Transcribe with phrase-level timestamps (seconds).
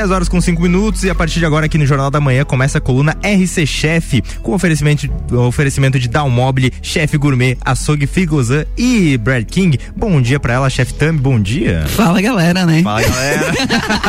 [0.00, 2.42] 10 horas com 5 minutos e a partir de agora aqui no Jornal da Manhã
[2.42, 9.18] começa a coluna RC Chef com oferecimento, oferecimento de Dalmobile, Chef Gourmet, Açougue Figozan e
[9.18, 9.78] Brad King.
[9.94, 11.84] Bom dia pra ela, Chef Thumb, bom dia.
[11.88, 12.82] Fala galera, né?
[12.82, 13.52] Fala galera.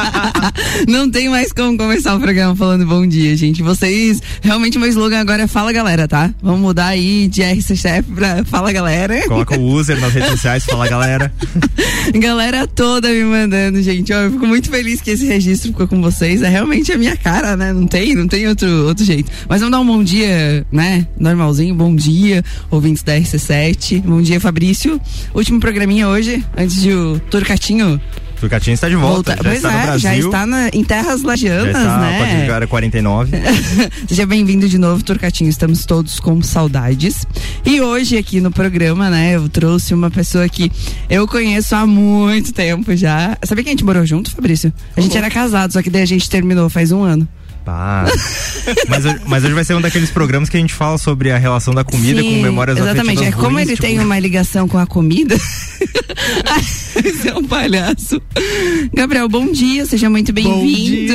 [0.87, 3.61] Não tem mais como começar o programa falando bom dia, gente.
[3.61, 6.33] Vocês, realmente meu slogan agora é Fala galera, tá?
[6.41, 9.27] Vamos mudar aí de RC Chef pra Fala galera.
[9.27, 11.33] Coloca o user nas redes sociais, fala galera.
[12.15, 14.09] galera toda me mandando, gente.
[14.13, 16.41] eu fico muito feliz que esse registro ficou com vocês.
[16.41, 17.73] É realmente a minha cara, né?
[17.73, 19.31] Não tem, não tem outro, outro jeito.
[19.47, 21.07] Mas vamos dar um bom dia, né?
[21.19, 24.01] Normalzinho, bom dia, ouvintes da RC7.
[24.01, 24.99] Bom dia, Fabrício.
[25.33, 27.99] Último programinha hoje, antes de o Turcatinho
[28.41, 29.35] Turcatinho está de volta.
[29.35, 29.35] volta.
[29.35, 30.01] Já pois está é, no Brasil.
[30.01, 32.47] já está na, em terras lagianas, já está, né?
[32.47, 33.31] Pode 49.
[34.09, 35.47] Seja bem-vindo de novo, Turcatinho.
[35.47, 37.23] Estamos todos com saudades.
[37.63, 40.71] E hoje aqui no programa, né, eu trouxe uma pessoa que
[41.07, 43.37] eu conheço há muito tempo já.
[43.43, 44.73] Sabia que a gente morou junto, Fabrício?
[44.97, 47.27] A gente era casado, só que daí a gente terminou faz um ano.
[47.63, 48.05] Pá.
[48.89, 51.75] mas, mas hoje vai ser um daqueles programas que a gente fala sobre a relação
[51.75, 53.23] da comida Sim, com memórias Exatamente.
[53.23, 53.83] É como ele tipo...
[53.83, 55.37] tem uma ligação com a comida.
[56.95, 58.21] Esse é um palhaço.
[58.93, 61.13] Gabriel, bom dia, seja muito bem-vindo.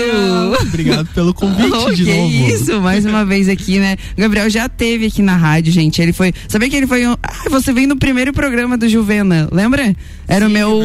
[0.60, 2.52] Obrigado pelo convite oh, de que novo.
[2.52, 3.96] Isso, mais uma vez aqui, né?
[4.16, 6.00] O Gabriel já teve aqui na rádio, gente.
[6.00, 6.32] Ele foi.
[6.48, 7.06] Sabia que ele foi.
[7.06, 7.16] Um...
[7.22, 9.94] Ah, você veio no primeiro programa do Juvena, lembra?
[10.28, 10.82] Era Sim, o meu.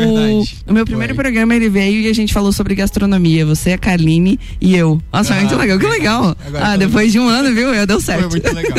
[0.68, 1.24] É o meu primeiro foi.
[1.24, 3.46] programa, ele veio e a gente falou sobre gastronomia.
[3.46, 5.02] Você, a Carline e eu.
[5.12, 6.36] Nossa, ah, muito legal, que legal.
[6.46, 7.74] Agora ah, depois de um ano, viu?
[7.74, 8.30] Eu deu certo.
[8.30, 8.78] Foi muito legal.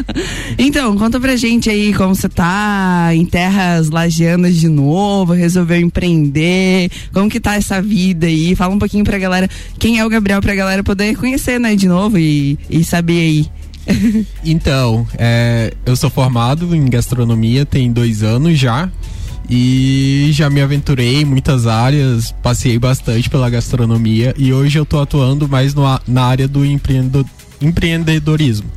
[0.58, 6.90] então, conta pra gente aí como você tá em terras lagianas de novo, resolveu empreender,
[7.12, 8.54] como que tá essa vida aí?
[8.54, 11.86] Fala um pouquinho pra galera quem é o Gabriel pra galera poder conhecer, né, de
[11.86, 13.46] novo e, e saber aí.
[14.44, 18.90] então, é, eu sou formado em gastronomia tem dois anos já.
[19.50, 25.00] E já me aventurei em muitas áreas, passei bastante pela gastronomia e hoje eu tô
[25.00, 28.68] atuando mais no, na área do empreendedorismo.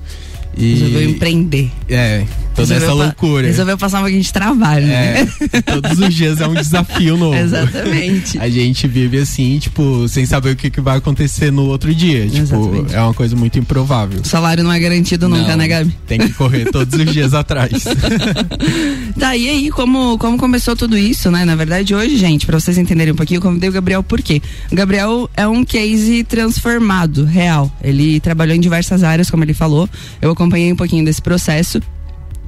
[0.55, 1.69] E, resolveu empreender.
[1.89, 2.25] É,
[2.55, 3.47] toda resolveu essa loucura.
[3.47, 5.27] Resolveu passar um pouquinho de trabalho, né?
[5.51, 7.35] É, todos os dias é um desafio novo.
[7.35, 8.39] Exatamente.
[8.39, 12.25] A gente vive assim, tipo, sem saber o que, que vai acontecer no outro dia.
[12.27, 12.95] Tipo, Exatamente.
[12.95, 14.21] é uma coisa muito improvável.
[14.21, 15.95] O salário não é garantido nunca, não, né, Gabi?
[16.07, 17.71] Tem que correr todos os dias atrás.
[19.19, 21.45] tá, e aí, como, como começou tudo isso, né?
[21.45, 24.41] Na verdade, hoje, gente, pra vocês entenderem um pouquinho, eu convidei o Gabriel por quê?
[24.71, 27.71] O Gabriel é um case transformado, real.
[27.83, 29.89] Ele trabalhou em diversas áreas, como ele falou.
[30.21, 31.81] Eu acompanhei um pouquinho desse processo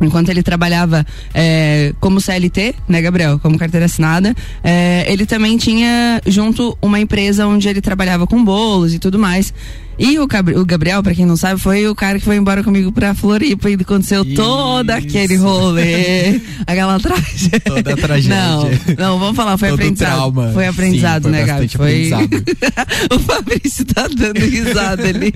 [0.06, 6.22] enquanto ele trabalhava é, como CLT, né, Gabriel, como carteira assinada, é, ele também tinha
[6.26, 9.54] junto uma empresa onde ele trabalhava com bolos e tudo mais.
[9.98, 12.92] E o, o Gabriel, para quem não sabe, foi o cara que foi embora comigo
[12.92, 14.36] pra Floripa e aconteceu Isso.
[14.36, 17.60] todo aquele rolê, aquela tragédia.
[17.60, 18.36] Toda a tragédia.
[18.36, 20.16] Não, não, vamos falar, foi todo aprendizado.
[20.16, 20.52] Trauma.
[20.52, 21.68] Foi aprendizado, Sim, foi né, Gabi?
[21.70, 22.12] Foi.
[23.16, 25.34] o Fabrício tá dando risada ali.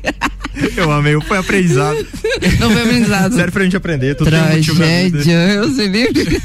[0.75, 2.05] Eu amei, foi aprendizado.
[2.59, 3.35] Não foi aprendizado.
[3.35, 6.41] Sério pra gente aprender, tudo Tragédia, eu sei livre.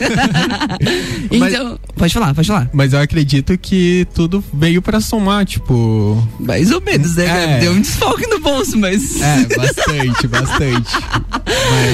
[1.30, 2.68] então, pode falar, pode falar.
[2.74, 6.28] Mas eu acredito que tudo veio pra somar, tipo.
[6.38, 7.56] Mais ou menos, né?
[7.56, 7.60] É.
[7.60, 9.20] Deu um desfalque no bolso, mas.
[9.20, 10.92] É, bastante, bastante.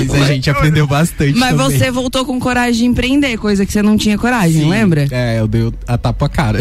[0.09, 1.39] Mas a gente aprendeu bastante.
[1.39, 1.79] Mas também.
[1.79, 4.69] você voltou com coragem de empreender, coisa que você não tinha coragem, Sim.
[4.69, 5.07] lembra?
[5.11, 6.61] É, eu dei a tapa a cara.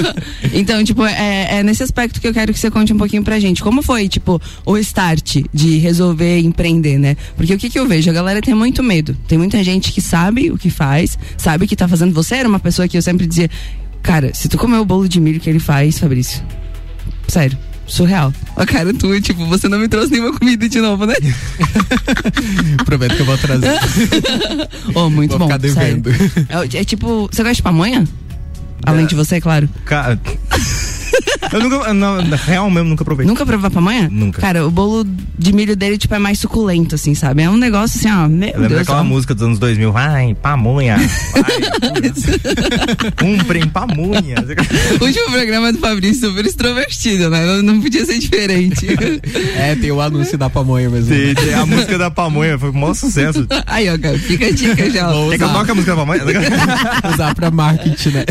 [0.52, 3.38] então, tipo, é, é nesse aspecto que eu quero que você conte um pouquinho pra
[3.38, 3.62] gente.
[3.62, 7.16] Como foi, tipo, o start de resolver empreender, né?
[7.36, 8.10] Porque o que, que eu vejo?
[8.10, 9.16] A galera tem muito medo.
[9.26, 12.12] Tem muita gente que sabe o que faz, sabe o que tá fazendo.
[12.12, 13.48] Você era uma pessoa que eu sempre dizia,
[14.02, 16.42] cara, se tu comer o bolo de milho que ele faz, Fabrício,
[17.28, 17.56] sério,
[17.92, 18.32] surreal.
[18.56, 21.14] A cara tu, tipo, você não me trouxe nenhuma comida de novo, né?
[22.84, 23.78] Prometo que eu vou trazer.
[24.94, 25.46] oh, muito vou bom.
[25.46, 26.10] Ficar devendo.
[26.48, 28.04] É, é, tipo, você gosta de pamonha?
[28.84, 29.08] Além é.
[29.08, 29.68] de você, claro.
[29.84, 30.18] Cara.
[31.52, 33.26] Eu nunca, na, real mesmo, nunca provei.
[33.26, 34.08] Nunca provou a pamonha?
[34.10, 34.40] Nunca.
[34.40, 35.06] Cara, o bolo
[35.38, 37.42] de milho dele, tipo, é mais suculento, assim, sabe?
[37.42, 38.28] É um negócio assim, ó.
[38.28, 39.04] Meu Lembra aquela ó.
[39.04, 39.92] música dos anos 2000?
[39.96, 40.96] Ai, pamonha.
[43.18, 44.36] Cumprem pamonha.
[45.00, 47.44] o último programa do Fabrício super extrovertido, né?
[47.44, 48.86] Não, não podia ser diferente.
[49.56, 51.14] é, tem o anúncio da pamonha mesmo.
[51.14, 53.46] Sim, tem a música da pamonha, foi um maior sucesso.
[53.66, 55.12] Aí, ó, cara, fica a dica já.
[55.30, 56.22] Quer que eu toque a música da pamonha?
[57.12, 58.24] usar pra marketing, né?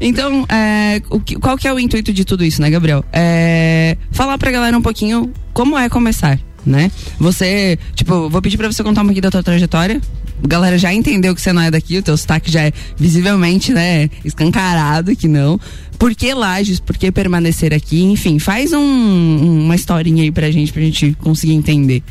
[0.00, 3.04] então, é, o que, qual que é o intuito de tudo isso, né, Gabriel?
[3.12, 6.90] É falar pra galera um pouquinho como é começar, né?
[7.18, 10.00] Você, tipo, vou pedir pra você contar um pouquinho da tua trajetória.
[10.42, 13.72] A galera já entendeu que você não é daqui, o teu sotaque já é visivelmente,
[13.72, 15.58] né, escancarado que não.
[15.98, 16.78] Por que Lages?
[16.78, 18.04] Por que permanecer aqui?
[18.04, 22.04] Enfim, faz um, uma historinha aí pra gente, pra gente conseguir entender.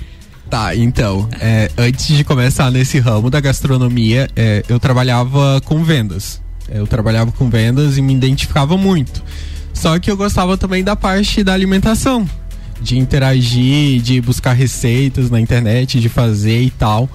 [0.50, 6.42] Tá, então, é, antes de começar nesse ramo da gastronomia, é, eu trabalhava com vendas.
[6.70, 9.24] Eu trabalhava com vendas e me identificava muito.
[9.78, 12.28] Só que eu gostava também da parte da alimentação,
[12.82, 17.08] de interagir, de buscar receitas na internet, de fazer e tal.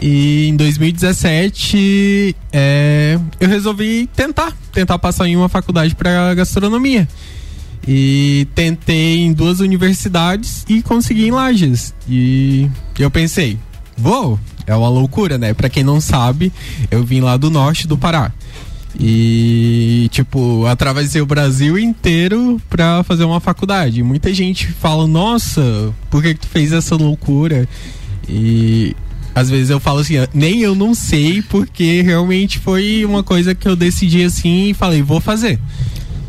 [0.00, 7.08] E em 2017 é, eu resolvi tentar, tentar passar em uma faculdade para gastronomia.
[7.88, 11.92] E tentei em duas universidades e consegui em Lages.
[12.08, 12.70] E
[13.00, 13.58] eu pensei,
[13.96, 15.52] vou, é uma loucura, né?
[15.52, 16.52] Para quem não sabe,
[16.88, 18.32] eu vim lá do norte do Pará.
[18.98, 24.02] E, tipo, atravessei o Brasil inteiro pra fazer uma faculdade.
[24.02, 27.68] Muita gente fala, nossa, por que, que tu fez essa loucura?
[28.28, 28.96] E
[29.34, 33.68] às vezes eu falo assim, nem eu não sei, porque realmente foi uma coisa que
[33.68, 35.60] eu decidi assim e falei, vou fazer.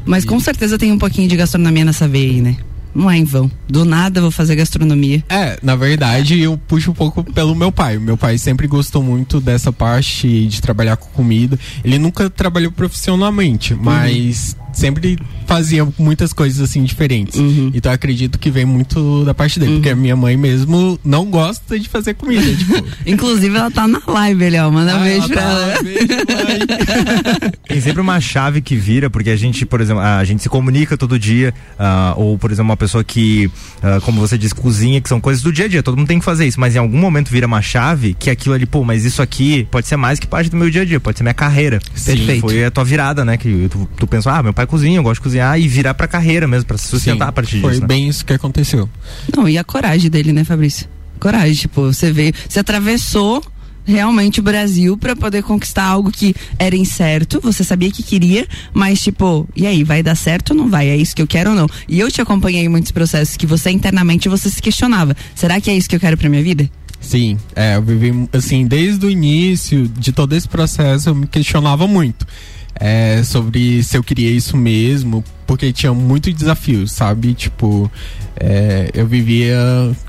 [0.06, 2.58] Mas com certeza tem um pouquinho de gastronomia nessa veia aí, né?
[2.98, 3.50] Não é em vão.
[3.70, 5.24] Do nada eu vou fazer gastronomia.
[5.30, 8.00] É, na verdade eu puxo um pouco pelo meu pai.
[8.00, 11.60] Meu pai sempre gostou muito dessa parte de trabalhar com comida.
[11.84, 17.40] Ele nunca trabalhou profissionalmente, mas uhum sempre fazia muitas coisas assim diferentes.
[17.40, 17.72] Uhum.
[17.74, 19.78] Então acredito que vem muito da parte dele, uhum.
[19.78, 22.46] porque a minha mãe mesmo não gosta de fazer comida.
[22.56, 22.86] tipo.
[23.06, 24.70] Inclusive ela tá na live ali, ó.
[24.70, 25.84] Manda ah, um beijo pra tá ela.
[25.84, 26.08] Beijo,
[27.68, 30.98] Tem sempre uma chave que vira, porque a gente, por exemplo, a gente se comunica
[30.98, 35.10] todo dia, uh, ou por exemplo, uma pessoa que, uh, como você disse, cozinha, que
[35.10, 36.98] são coisas do dia a dia, todo mundo tem que fazer isso, mas em algum
[36.98, 40.28] momento vira uma chave que aquilo ali, pô, mas isso aqui pode ser mais que
[40.28, 41.80] parte do meu dia a dia, pode ser minha carreira.
[41.96, 42.18] Sim.
[42.18, 42.42] Perfeito.
[42.42, 43.38] Foi a tua virada, né?
[43.38, 46.08] Que tu, tu pensou, ah, meu pai cozinha, eu gosto de cozinhar e virar pra
[46.08, 47.82] carreira mesmo, pra se sustentar Sim, a partir foi disso.
[47.82, 47.88] Foi né?
[47.88, 48.90] bem isso que aconteceu.
[49.36, 50.88] Não, e a coragem dele, né, Fabrício?
[51.20, 53.44] Coragem, tipo, você veio, você atravessou
[53.88, 59.02] realmente o Brasil para poder conquistar algo que era incerto, você sabia que queria, mas
[59.02, 60.90] tipo, e aí, vai dar certo ou não vai?
[60.90, 61.68] É isso que eu quero ou não?
[61.88, 65.72] E eu te acompanhei em muitos processos que você internamente você se questionava, será que
[65.72, 66.70] é isso que eu quero para minha vida?
[67.00, 71.88] Sim, é, eu vivi assim, desde o início de todo esse processo eu me questionava
[71.88, 72.28] muito
[72.80, 77.34] é, sobre se eu queria isso mesmo, porque tinha muitos desafios, sabe?
[77.34, 77.92] Tipo,
[78.36, 79.58] é, eu vivia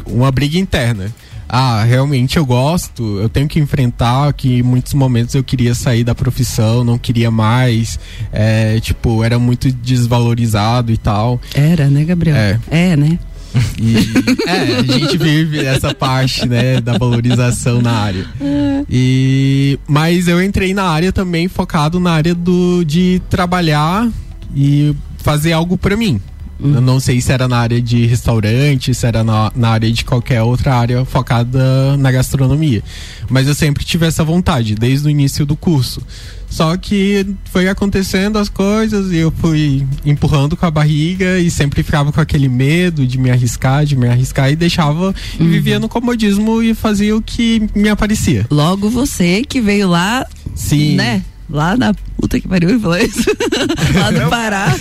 [0.07, 1.13] uma briga interna.
[1.49, 6.05] Ah, realmente eu gosto, eu tenho que enfrentar que em muitos momentos eu queria sair
[6.05, 7.99] da profissão, não queria mais,
[8.31, 11.41] é, tipo, era muito desvalorizado e tal.
[11.55, 12.37] Era, né, Gabriel?
[12.37, 13.19] É, é né?
[13.81, 13.97] E,
[14.49, 18.27] é, a gente vive essa parte, né, da valorização na área.
[18.91, 24.09] E, mas eu entrei na área também focado na área do, de trabalhar
[24.55, 26.21] e fazer algo para mim.
[26.61, 26.75] Uhum.
[26.75, 30.05] Eu não sei se era na área de restaurante, se era na, na área de
[30.05, 32.83] qualquer outra área focada na gastronomia.
[33.29, 36.03] Mas eu sempre tive essa vontade, desde o início do curso.
[36.51, 41.83] Só que foi acontecendo as coisas e eu fui empurrando com a barriga e sempre
[41.83, 45.15] ficava com aquele medo de me arriscar, de me arriscar e deixava uhum.
[45.41, 48.47] e vivia no comodismo e fazia o que me aparecia.
[48.51, 50.97] Logo você que veio lá, Sim.
[50.97, 51.23] né?
[51.49, 53.25] Lá da puta que pariu e falou isso.
[53.95, 54.77] lá do Pará.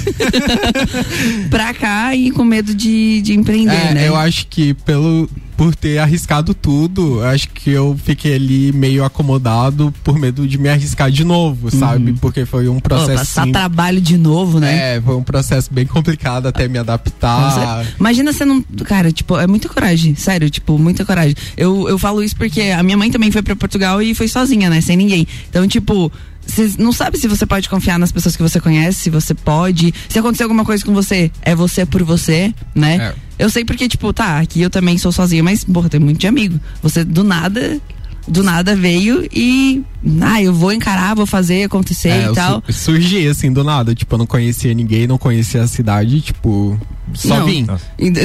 [1.50, 4.08] pra cá e com medo de, de empreender, é, né?
[4.08, 9.92] Eu acho que pelo por ter arriscado tudo, acho que eu fiquei ali meio acomodado
[10.04, 12.12] por medo de me arriscar de novo, sabe?
[12.12, 12.18] Uhum.
[12.18, 13.10] Porque foi um processo.
[13.10, 14.98] Pô, passar trabalho de novo, né?
[14.98, 17.84] É, foi um processo bem complicado até me adaptar.
[18.00, 18.62] Imagina você não.
[18.86, 21.36] Cara, tipo, é muita coragem, sério, tipo, muita coragem.
[21.58, 24.70] Eu, eu falo isso porque a minha mãe também foi para Portugal e foi sozinha,
[24.70, 24.80] né?
[24.80, 25.28] Sem ninguém.
[25.50, 26.12] Então, tipo,
[26.48, 29.94] você não sabe se você pode confiar nas pessoas que você conhece, se você pode.
[30.10, 32.96] Se acontecer alguma coisa com você, é você por você, né?
[32.98, 33.16] É.
[33.38, 36.28] Eu sei porque, tipo, tá, aqui eu também sou sozinha, mas, porra, tem muito de
[36.28, 36.60] amigo.
[36.82, 37.80] Você do nada
[38.28, 39.82] do nada veio e
[40.22, 42.62] ah, eu vou encarar, vou fazer acontecer é, e tal.
[42.68, 46.78] Su surgi assim do nada, tipo, eu não conhecia ninguém, não conhecia a cidade, tipo,
[47.14, 47.46] só não.
[47.46, 47.66] vim.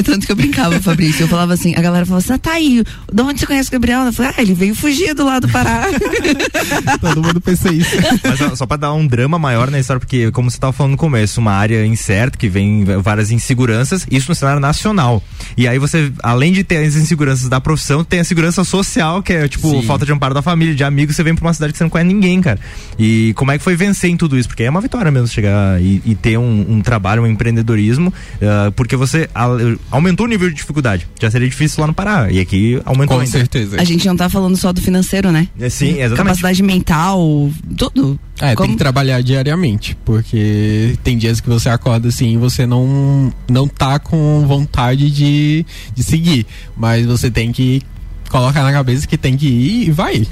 [0.03, 1.23] Tanto que eu brincava, Fabrício.
[1.23, 3.71] Eu falava assim, a galera falava assim: ah, tá aí, de onde você conhece o
[3.71, 4.01] Gabriel?
[4.01, 5.87] Eu falei, ah, ele veio fugir do lado do Pará.
[6.99, 7.95] Todo mundo pensa isso.
[8.23, 10.97] Mas só pra dar um drama maior na história, porque, como você tava falando no
[10.97, 15.21] começo, uma área incerta, que vem várias inseguranças, isso no cenário nacional.
[15.57, 19.33] E aí você, além de ter as inseguranças da profissão, tem a segurança social, que
[19.33, 19.83] é tipo, Sim.
[19.83, 21.89] falta de amparo da família, de amigos, você vem pra uma cidade que você não
[21.89, 22.59] conhece ninguém, cara.
[22.97, 24.47] E como é que foi vencer em tudo isso?
[24.47, 28.13] Porque é uma vitória mesmo chegar e, e ter um, um, trabalho, um empreendedorismo.
[28.41, 29.29] Uh, porque você
[29.91, 31.07] aumentou o nível de dificuldade.
[31.21, 32.31] Já seria difícil lá no Pará.
[32.31, 33.31] E aqui aumentou Com ainda.
[33.31, 33.79] certeza.
[33.79, 35.47] A gente não tá falando só do financeiro, né?
[35.59, 36.17] É, sim, exatamente.
[36.17, 38.19] Capacidade mental, tudo.
[38.41, 38.67] É, Como...
[38.67, 43.67] tem que trabalhar diariamente, porque tem dias que você acorda assim e você não, não
[43.67, 46.45] tá com vontade de, de seguir.
[46.75, 47.81] Mas você tem que
[48.29, 50.27] colocar na cabeça que tem que ir e vai.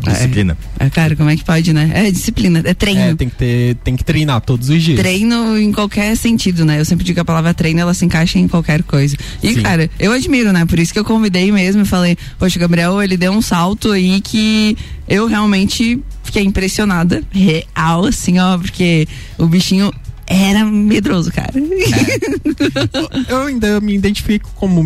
[0.00, 0.56] Disciplina.
[0.78, 1.90] É, é, cara, como é que pode, né?
[1.94, 3.00] É disciplina, é treino.
[3.00, 4.98] É, tem que, ter, tem que treinar todos os dias.
[4.98, 6.80] Treino em qualquer sentido, né?
[6.80, 9.16] Eu sempre digo que a palavra treino, ela se encaixa em qualquer coisa.
[9.42, 9.62] E, Sim.
[9.62, 10.64] cara, eu admiro, né?
[10.66, 14.20] Por isso que eu convidei mesmo e falei, poxa, Gabriel, ele deu um salto aí
[14.20, 14.76] que
[15.08, 17.22] eu realmente fiquei impressionada.
[17.30, 19.06] Real, assim, ó, porque
[19.38, 19.92] o bichinho
[20.26, 21.52] era medroso, cara.
[21.54, 23.32] É.
[23.32, 24.82] Eu ainda me identifico como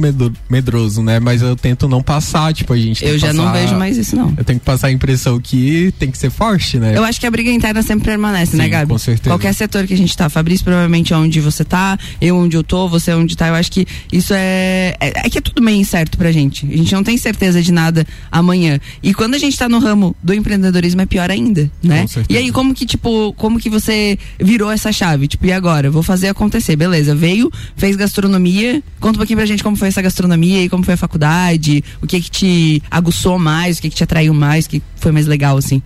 [0.49, 1.21] medroso, né?
[1.21, 3.05] Mas eu tento não passar, tipo, a gente.
[3.05, 4.35] Eu já passar, não vejo mais isso, não.
[4.37, 6.97] Eu tenho que passar a impressão que tem que ser forte, né?
[6.97, 8.93] Eu acho que a briga interna sempre permanece, né, Sim, né, Gabi?
[8.93, 9.31] Com certeza.
[9.31, 10.29] Qualquer setor que a gente tá.
[10.29, 13.49] Fabrício, provavelmente é onde você tá, eu onde eu tô, você onde tá.
[13.49, 14.97] Eu acho que isso é.
[15.01, 16.67] É, é que é tudo meio incerto pra gente.
[16.67, 18.81] A gente não tem certeza de nada amanhã.
[19.03, 22.07] E quando a gente tá no ramo do empreendedorismo é pior ainda, né?
[22.29, 25.28] E aí, como que, tipo, como que você virou essa chave?
[25.29, 25.91] Tipo, e agora?
[25.91, 27.15] Vou fazer acontecer, beleza.
[27.15, 28.83] Veio, fez gastronomia.
[28.99, 32.07] Conta um pouquinho pra gente como foi essa gastronomia e como foi a faculdade, o
[32.07, 35.27] que que te aguçou mais, o que que te atraiu mais, o que foi mais
[35.27, 35.83] legal, assim.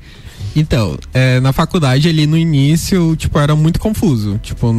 [0.54, 4.38] Então, é, na faculdade ali no início, tipo, era muito confuso.
[4.42, 4.72] Tipo,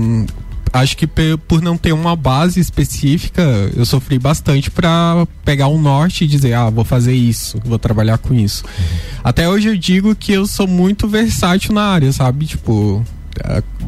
[0.72, 1.08] acho que
[1.48, 3.42] por não ter uma base específica,
[3.76, 8.18] eu sofri bastante para pegar um norte e dizer, ah, vou fazer isso, vou trabalhar
[8.18, 8.64] com isso.
[9.24, 12.46] Até hoje eu digo que eu sou muito versátil na área, sabe?
[12.46, 13.06] Tipo,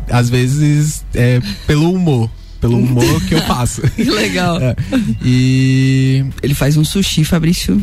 [0.10, 3.82] às vezes é pelo humor pelo humor que eu faço.
[3.98, 4.60] Legal.
[4.60, 4.76] É.
[5.24, 7.80] E ele faz um sushi, Fabrício.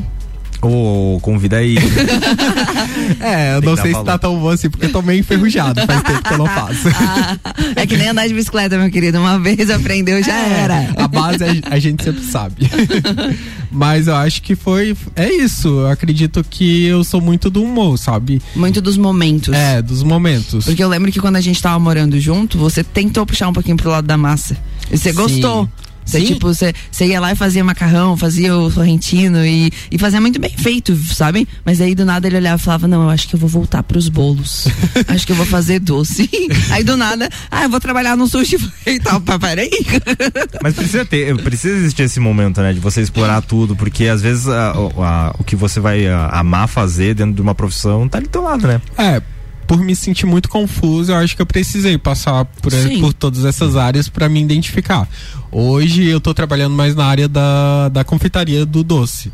[0.62, 1.76] Ô, oh, convida aí.
[3.21, 6.02] é, eu não sei se tá tão bom assim, porque eu tô meio enferrujado, faz
[6.02, 6.87] tempo que eu não faço.
[7.75, 9.19] é que nem andar de bicicleta, meu querido.
[9.19, 10.95] Uma vez aprendeu, já é, era.
[10.97, 12.71] A base a, a gente sempre sabe.
[13.73, 14.97] Mas eu acho que foi.
[15.16, 15.69] É isso.
[15.69, 18.40] Eu acredito que eu sou muito do humor, sabe?
[18.54, 19.52] Muito dos momentos.
[19.52, 20.66] É, dos momentos.
[20.66, 23.76] Porque eu lembro que quando a gente tava morando junto, você tentou puxar um pouquinho
[23.76, 24.57] pro lado da massa.
[24.92, 25.69] E você gostou.
[26.04, 30.21] Você, tipo, você, você ia lá e fazia macarrão, fazia o sorrentino e, e fazia
[30.21, 31.47] muito bem feito, sabe?
[31.64, 33.82] Mas aí do nada ele olhava e falava: Não, eu acho que eu vou voltar
[33.82, 34.66] pros bolos.
[35.09, 36.28] acho que eu vou fazer doce.
[36.71, 38.56] aí do nada, ah, eu vou trabalhar no sushi
[38.87, 39.21] e tal.
[39.21, 39.71] Peraí.
[40.62, 42.73] Mas precisa ter, precisa existir esse momento, né?
[42.73, 46.68] De você explorar tudo, porque às vezes a, a, o que você vai a, amar
[46.68, 48.80] fazer dentro de uma profissão tá ali do teu lado, né?
[48.99, 49.23] É,
[49.66, 53.76] por me sentir muito confuso, eu acho que eu precisei passar por, por todas essas
[53.76, 55.09] áreas para me identificar.
[55.50, 59.31] Hoje eu estou trabalhando mais na área da, da confeitaria do doce.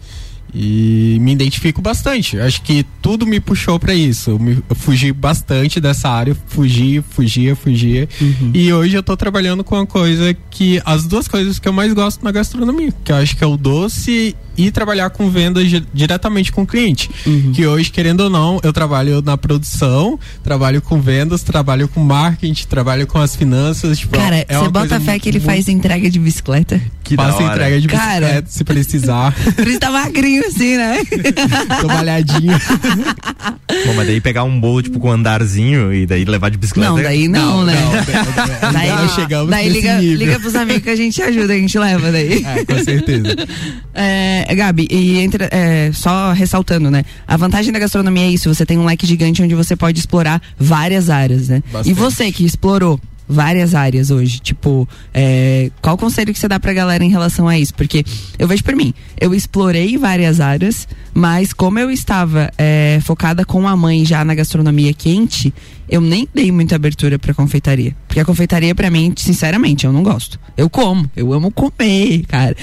[0.55, 2.39] E me identifico bastante.
[2.41, 4.31] Acho que tudo me puxou para isso.
[4.31, 8.09] Eu, me, eu, fugi bastante dessa área, fugia, fugia, fugia.
[8.21, 8.53] Uhum.
[8.55, 10.81] E hoje eu tô trabalhando com uma coisa que.
[10.87, 13.59] As duas coisas que eu mais gosto na gastronomia, que eu acho que é o
[13.59, 17.09] doce e trabalhar com vendas diretamente com o cliente.
[17.25, 17.53] Uhum.
[17.53, 22.67] Que hoje, querendo ou não, eu trabalho na produção, trabalho com vendas, trabalho com marketing,
[22.67, 24.01] trabalho com as finanças.
[24.01, 25.47] Tipo, Cara, é você bota fé que ele muito...
[25.47, 26.81] faz entrega de bicicleta?
[27.05, 29.35] Que Faço entrega de bicicleta Cara, se precisar.
[29.57, 30.99] Por isso tá magrinho assim, né?
[31.81, 32.53] Tô malhadinho.
[33.87, 36.91] Bom, mas daí pegar um bolo tipo com um andarzinho e daí levar de bicicleta.
[36.91, 37.81] Não, daí não, não né?
[37.81, 40.19] Não, daí, daí chegamos daí liga, nível.
[40.19, 42.45] liga pros amigos que a gente ajuda, a gente leva daí.
[42.45, 43.37] É, com certeza.
[43.95, 47.05] É, Gabi, e entre, é, só ressaltando, né?
[47.27, 50.41] A vantagem da gastronomia é isso, você tem um leque gigante onde você pode explorar
[50.59, 51.63] várias áreas, né?
[51.73, 51.91] Bastante.
[51.91, 54.41] E você que explorou várias áreas hoje.
[54.41, 57.75] Tipo, é, qual conselho que você dá pra galera em relação a isso?
[57.75, 58.05] Porque
[58.39, 63.69] eu vejo por mim, eu explorei várias áreas, mas como eu estava é, focada com
[63.69, 65.53] a mãe já na gastronomia quente,
[65.89, 67.97] eu nem dei muita abertura pra confeitaria.
[68.07, 70.39] Porque a confeitaria, pra mim, sinceramente, eu não gosto.
[70.57, 72.55] Eu como, eu amo comer, cara.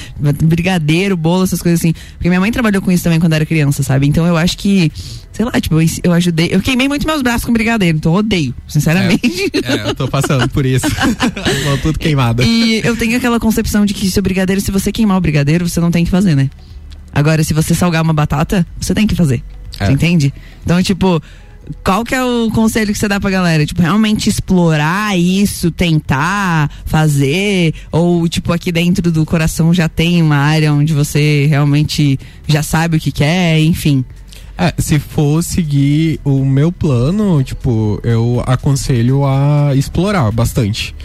[0.44, 1.94] Brigadeiro, bolo, essas coisas assim.
[2.14, 4.08] Porque minha mãe trabalhou com isso também quando era criança, sabe?
[4.08, 4.92] Então eu acho que,
[5.32, 6.50] sei lá, tipo, eu, ajudei.
[6.52, 9.52] Eu queimei muito meus braços com brigadeiro, então eu odeio, sinceramente.
[9.64, 10.88] É, é eu tô passando por isso.
[11.70, 12.42] Tô tudo queimado.
[12.42, 15.68] E eu tenho aquela concepção de que se o brigadeiro, se você queimar o brigadeiro,
[15.68, 16.50] você não tem que fazer, né?
[17.14, 19.44] Agora, se você salgar uma batata, você tem que fazer.
[19.82, 19.92] É.
[19.92, 20.34] Entende?
[20.64, 21.22] Então, tipo,
[21.84, 23.66] qual que é o conselho que você dá pra galera?
[23.66, 27.74] Tipo, realmente explorar isso, tentar fazer?
[27.92, 32.96] Ou, tipo, aqui dentro do coração já tem uma área onde você realmente já sabe
[32.96, 34.06] o que quer, enfim.
[34.58, 40.96] É, se for seguir o meu plano, tipo, eu aconselho a explorar bastante.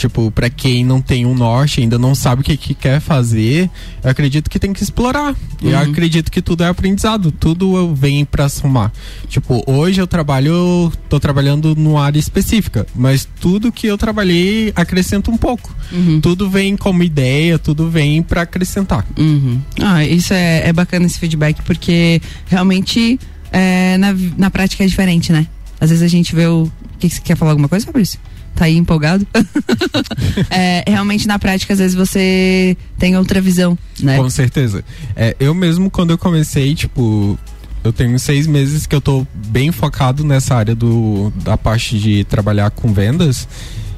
[0.00, 3.68] Tipo, para quem não tem um norte, ainda não sabe o que, que quer fazer,
[4.02, 5.36] eu acredito que tem que explorar.
[5.62, 5.68] Uhum.
[5.70, 8.90] Eu acredito que tudo é aprendizado, tudo vem para somar.
[9.28, 15.30] Tipo, hoje eu trabalho, tô trabalhando numa área específica, mas tudo que eu trabalhei acrescenta
[15.30, 15.70] um pouco.
[15.92, 16.18] Uhum.
[16.18, 19.04] Tudo vem como ideia, tudo vem para acrescentar.
[19.18, 19.60] Uhum.
[19.82, 23.20] Ah, isso é, é bacana esse feedback, porque realmente
[23.52, 25.46] é, na, na prática é diferente, né?
[25.78, 26.62] Às vezes a gente vê o.
[26.62, 28.18] O que, que você quer falar alguma coisa sobre isso?
[28.60, 29.26] Tá aí empolgado.
[30.50, 34.18] é, realmente na prática, às vezes você tem outra visão, né?
[34.18, 34.84] Com certeza.
[35.16, 37.38] É, eu mesmo, quando eu comecei, tipo,
[37.82, 42.24] eu tenho seis meses que eu tô bem focado nessa área do, da parte de
[42.24, 43.48] trabalhar com vendas.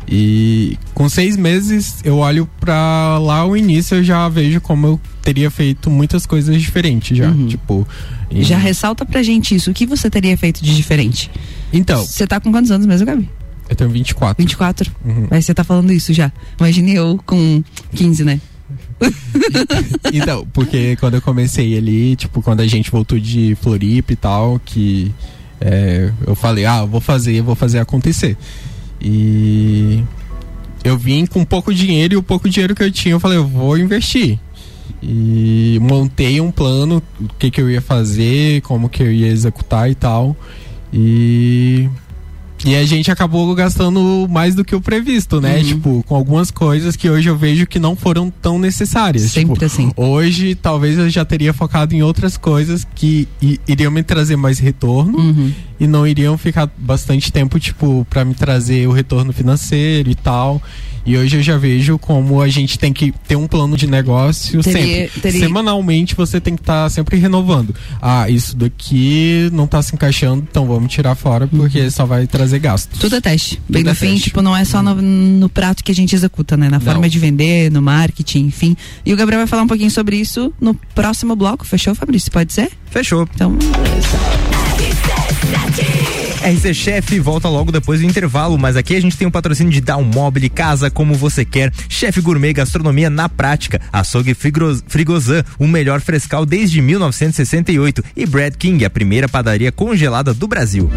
[0.09, 5.01] E com seis meses eu olho para lá o início eu já vejo como eu
[5.23, 7.29] teria feito muitas coisas diferentes já.
[7.29, 7.49] Uhum.
[7.49, 7.89] Tipo.
[8.31, 9.71] Já ressalta pra gente isso.
[9.71, 11.31] O que você teria feito de diferente?
[11.73, 12.05] Então.
[12.05, 13.29] Você tá com quantos anos mesmo, Gabi?
[13.69, 14.43] Eu tenho 24.
[14.43, 14.93] 24?
[15.05, 15.27] Uhum.
[15.31, 16.33] Aí você tá falando isso já.
[16.59, 17.63] Imagine eu com
[17.95, 18.41] 15, né?
[20.13, 24.61] então, porque quando eu comecei ali, tipo, quando a gente voltou de Floripa e tal,
[24.65, 25.13] que
[25.61, 28.37] é, eu falei, ah, vou fazer, vou fazer acontecer.
[29.01, 30.03] E
[30.85, 33.47] eu vim com pouco dinheiro e o pouco dinheiro que eu tinha, eu falei, eu
[33.47, 34.39] vou investir.
[35.03, 39.91] E montei um plano, o que, que eu ia fazer, como que eu ia executar
[39.91, 40.37] e tal.
[40.93, 41.89] E
[42.65, 45.59] e a gente acabou gastando mais do que o previsto, né?
[45.59, 45.65] Uhum.
[45.65, 49.23] Tipo, com algumas coisas que hoje eu vejo que não foram tão necessárias.
[49.31, 49.93] Sempre tipo, assim.
[49.97, 53.29] Hoje, talvez eu já teria focado em outras coisas que
[53.67, 55.53] iriam me trazer mais retorno uhum.
[55.81, 60.63] e não iriam ficar bastante tempo, tipo, para me trazer o retorno financeiro e tal.
[61.05, 64.63] E hoje eu já vejo como a gente tem que ter um plano de negócio
[64.63, 65.21] teria, sempre.
[65.21, 65.41] Teria...
[65.41, 67.75] Semanalmente você tem que estar tá sempre renovando.
[68.01, 71.91] Ah, isso daqui não está se encaixando, então vamos tirar fora porque uhum.
[71.91, 72.99] só vai trazer gastos.
[72.99, 73.61] Tudo é teste.
[73.69, 74.25] Bem Tudo no é fim, teste.
[74.25, 76.69] tipo, não é só no, no, prato que a gente executa, né?
[76.69, 76.85] Na não.
[76.85, 78.77] forma de vender, no marketing, enfim.
[79.05, 81.65] E o Gabriel vai falar um pouquinho sobre isso no próximo bloco.
[81.65, 82.31] Fechou, Fabrício?
[82.31, 82.71] Pode ser?
[82.91, 83.29] Fechou.
[83.35, 83.57] Então.
[86.43, 89.73] RC Chef volta logo depois do intervalo, mas aqui a gente tem o um patrocínio
[89.73, 95.69] de Down Mobile, casa como você quer, Chef Gourmet Gastronomia na prática, Açougue Frigozan, o
[95.69, 100.91] melhor frescal desde 1968 e Brad King, a primeira padaria congelada do Brasil.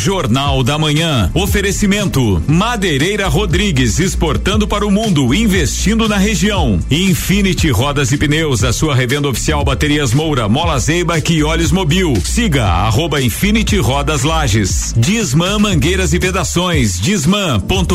[0.00, 1.30] Jornal da Manhã.
[1.34, 6.80] Oferecimento: Madeireira Rodrigues exportando para o mundo, investindo na região.
[6.90, 12.14] Infinity Rodas e Pneus, a sua revenda oficial Baterias Moura, Mola Zeiba e Olhos Mobil.
[12.24, 14.94] Siga arroba Infinity Rodas Lages.
[14.96, 16.98] Disman Mangueiras e Vedações.
[16.98, 17.94] Disman.com.br.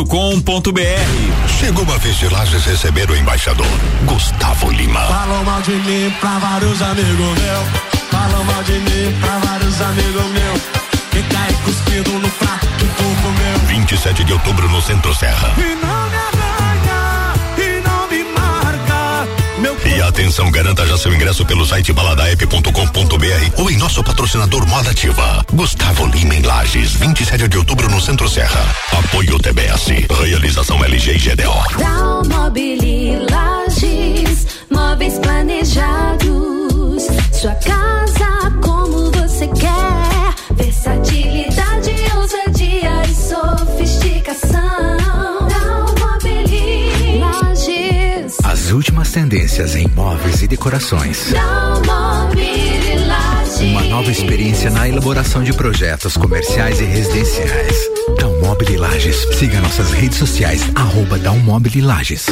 [1.58, 3.66] Chegou uma vez de Lages receber o embaixador
[4.04, 5.00] Gustavo Lima.
[5.00, 7.68] Falou mal de mim pra vários amigos meus.
[8.10, 10.75] Falou mal de mim pra vários amigos meus.
[11.66, 13.58] Cuspido no prato que tu comeu.
[13.66, 15.52] 27 de outubro no Centro Serra.
[15.58, 19.28] E não me arranha, e não me marca.
[19.58, 24.92] Meu e atenção, garanta já seu ingresso pelo site baladaep.com.br ou em nosso patrocinador Moda
[24.92, 25.44] Ativa.
[25.52, 28.64] Gustavo Lima em Lages, 27 de outubro no Centro Serra.
[28.92, 29.88] Apoio TBS.
[30.22, 31.78] Realização LG e GDO.
[31.80, 37.06] Dalmobili Lages, móveis planejados.
[37.32, 40.16] Sua casa como você quer
[40.56, 41.55] Versatilidade,
[48.76, 51.32] últimas tendências em móveis e decorações.
[53.58, 57.76] Uma nova experiência na elaboração de projetos comerciais e residenciais.
[58.18, 59.16] Dalmobile Lages.
[59.38, 62.26] Siga nossas redes sociais, arroba Dalmobile Lages.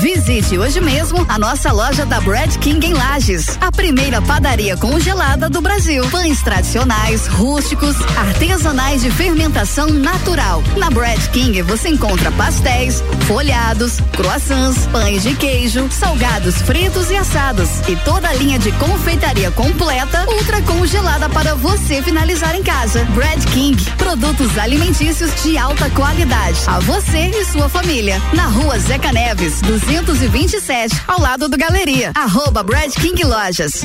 [0.00, 5.48] Visite hoje mesmo a nossa loja da Brad King em Lages, a primeira padaria congelada
[5.48, 6.06] do Brasil.
[6.10, 10.62] Pães tradicionais, rústicos, artesanais de fermentação natural.
[10.76, 17.68] Na Brad King você encontra pastéis, folhados, croissants, pães de queijo, salgados fritos e assados
[17.88, 23.04] e toda a linha de confeitaria completa, ultra congelada para você finalizar em casa.
[23.14, 26.60] Brad King, produtos alimentícios de alta qualidade.
[26.66, 28.20] A você e sua família.
[28.34, 32.10] Na rua Zeca Neves, 227, ao lado do Galeria.
[32.14, 33.82] Arroba Brad King Lojas.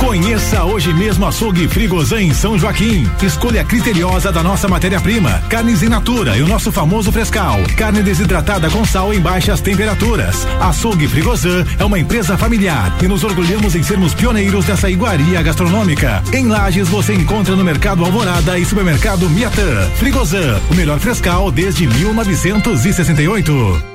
[0.00, 3.08] Conheça hoje mesmo Açougue Frigozan em São Joaquim.
[3.22, 5.40] Escolha criteriosa da nossa matéria-prima.
[5.48, 7.60] Carnes em natura e o nosso famoso frescal.
[7.76, 10.44] Carne desidratada com sal em baixas temperaturas.
[10.60, 16.20] Açougue Frigozan é uma empresa familiar e nos orgulhamos em sermos pioneiros dessa iguaria gastronômica.
[16.32, 19.88] Em Lages você encontra no Mercado Alvorada e Supermercado Miatã.
[19.96, 23.91] Frigozan, o melhor frescal desde 1968.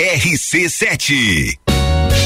[0.00, 1.58] RC7.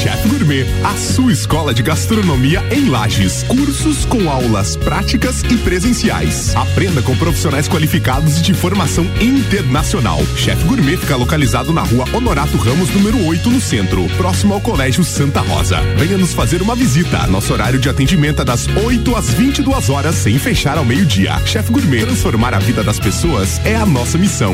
[0.01, 3.43] Chef Gourmet, a sua escola de gastronomia em Lages.
[3.43, 6.55] Cursos com aulas práticas e presenciais.
[6.55, 10.19] Aprenda com profissionais qualificados de formação internacional.
[10.37, 15.03] Chef Gourmet fica localizado na rua Honorato Ramos, número 8, no centro, próximo ao Colégio
[15.03, 15.81] Santa Rosa.
[15.97, 17.27] Venha nos fazer uma visita.
[17.27, 21.45] Nosso horário de atendimento é das 8 às 22 horas, sem fechar ao meio-dia.
[21.45, 24.53] Chef Gourmet, transformar a vida das pessoas é a nossa missão.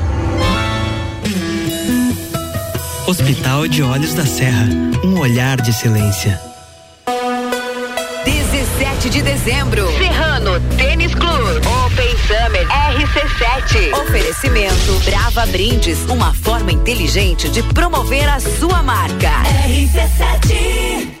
[3.11, 4.69] Hospital de Olhos da Serra,
[5.03, 6.39] um olhar de excelência.
[8.23, 8.71] 17
[9.01, 9.87] 17 de dezembro.
[9.97, 11.61] Serrano Tênis Club.
[11.85, 13.93] Open Summer RC7.
[13.99, 19.31] Oferecimento Brava Brindes, uma forma inteligente de promover a sua marca.
[19.67, 21.20] RC7.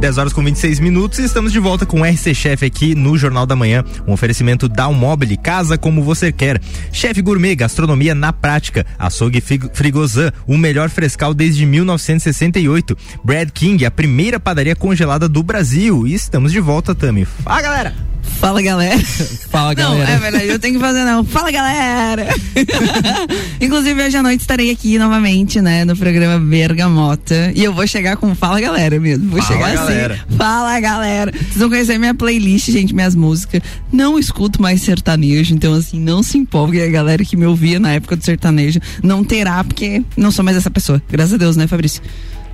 [0.00, 3.18] 10 horas com 26 minutos e estamos de volta com o RC Chef aqui no
[3.18, 3.84] Jornal da Manhã.
[4.06, 6.60] Um oferecimento da Mobile, casa como você quer.
[6.92, 8.86] Chefe Gourmet, gastronomia na prática.
[8.96, 12.96] Açougue Frigozan, o melhor frescal desde 1968.
[13.24, 16.06] Brad King, a primeira padaria congelada do Brasil.
[16.06, 17.24] E estamos de volta, Tami.
[17.24, 18.17] Fala, galera!
[18.40, 18.98] Fala galera.
[19.50, 20.10] Fala Não, galera.
[20.10, 21.24] é verdade, eu tenho que fazer não.
[21.24, 22.28] Fala galera.
[23.60, 27.52] Inclusive hoje à noite estarei aqui novamente, né, no programa Bergamota.
[27.54, 29.28] E eu vou chegar com Fala galera mesmo.
[29.30, 30.14] Vou Fala, chegar galera.
[30.14, 30.36] assim.
[30.36, 31.32] Fala galera.
[31.32, 33.60] Vocês vão conhecer minha playlist, gente, minhas músicas.
[33.92, 36.80] Não escuto mais sertanejo, então assim, não se empolgue.
[36.80, 40.56] A galera que me ouvia na época do sertanejo não terá, porque não sou mais
[40.56, 41.02] essa pessoa.
[41.10, 42.00] Graças a Deus, né, Fabrício?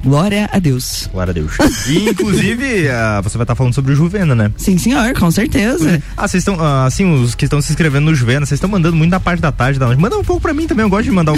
[0.05, 1.09] Glória a Deus.
[1.13, 1.53] Glória a Deus.
[1.89, 4.51] E, inclusive, ah, você vai estar falando sobre o Juvena, né?
[4.57, 6.03] Sim, senhor, com certeza.
[6.17, 8.97] Ah, vocês estão, ah, assim, os que estão se inscrevendo no Juvena, vocês estão mandando
[8.97, 10.01] muito na parte da tarde da noite.
[10.01, 11.37] Manda um pouco pra mim também, eu gosto de mandar o,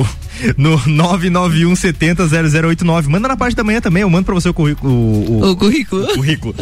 [0.00, 0.06] o
[0.58, 3.08] no 991 70 0089.
[3.08, 4.92] Manda na parte da manhã também, eu mando pra você o currículo.
[4.92, 6.04] O, O currículo.
[6.04, 6.54] o currículo.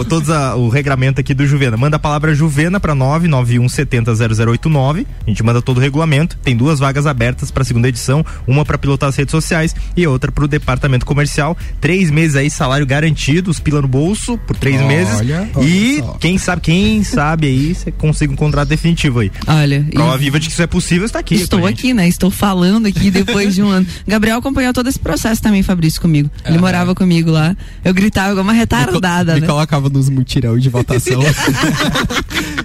[0.00, 1.76] o, todos a- o regramento aqui do Juvena.
[1.76, 5.06] Manda a palavra Juvena pra 991 70 0089.
[5.26, 6.36] A gente manda todo o regulamento.
[6.42, 10.30] Tem duas vagas abertas pra segunda edição, uma pra pilotar as redes sociais e outra
[10.32, 11.56] pro departamento comercial.
[11.80, 15.14] Três meses aí, salário garantido, os pila no bolso por três Olha, meses.
[15.18, 16.12] olha e só.
[16.20, 19.30] quem sabe, quem sabe aí, você consiga um contrato definitivo aí.
[19.46, 21.34] Olha, e- Prova viva de que isso é possível, está aqui.
[21.34, 21.70] Estou gente.
[21.78, 22.08] aqui, né?
[22.08, 23.86] Estou falando aqui depois de um ano.
[24.06, 26.30] Gabriel acompanhou todo esse processo também, Fabrício, comigo.
[26.44, 27.56] Ele morava comigo lá.
[27.84, 29.46] Eu gritava igual uma retardada, Me né?
[29.46, 31.20] colocava nos mutirão de votação.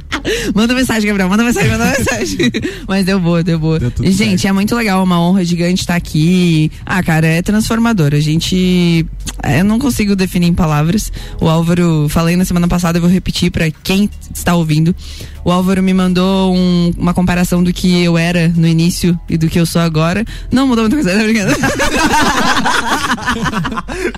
[0.53, 1.29] Manda mensagem, Gabriel.
[1.29, 2.38] Manda mensagem, manda mensagem.
[2.88, 3.79] Mas deu boa, deu boa.
[3.79, 6.71] Deu e, gente, é muito legal, uma honra gigante estar aqui.
[6.86, 8.13] Ah, cara, é transformador.
[8.13, 9.05] A gente.
[9.43, 11.12] é, Eu não consigo definir em palavras.
[11.41, 14.95] O Álvaro, falei na semana passada, eu vou repetir pra quem está ouvindo.
[15.47, 19.47] O Álvaro me mandou um- uma comparação do que eu era no início e do
[19.47, 20.25] que eu sou agora.
[20.51, 21.55] Não mudou muita coisa, tá brincando?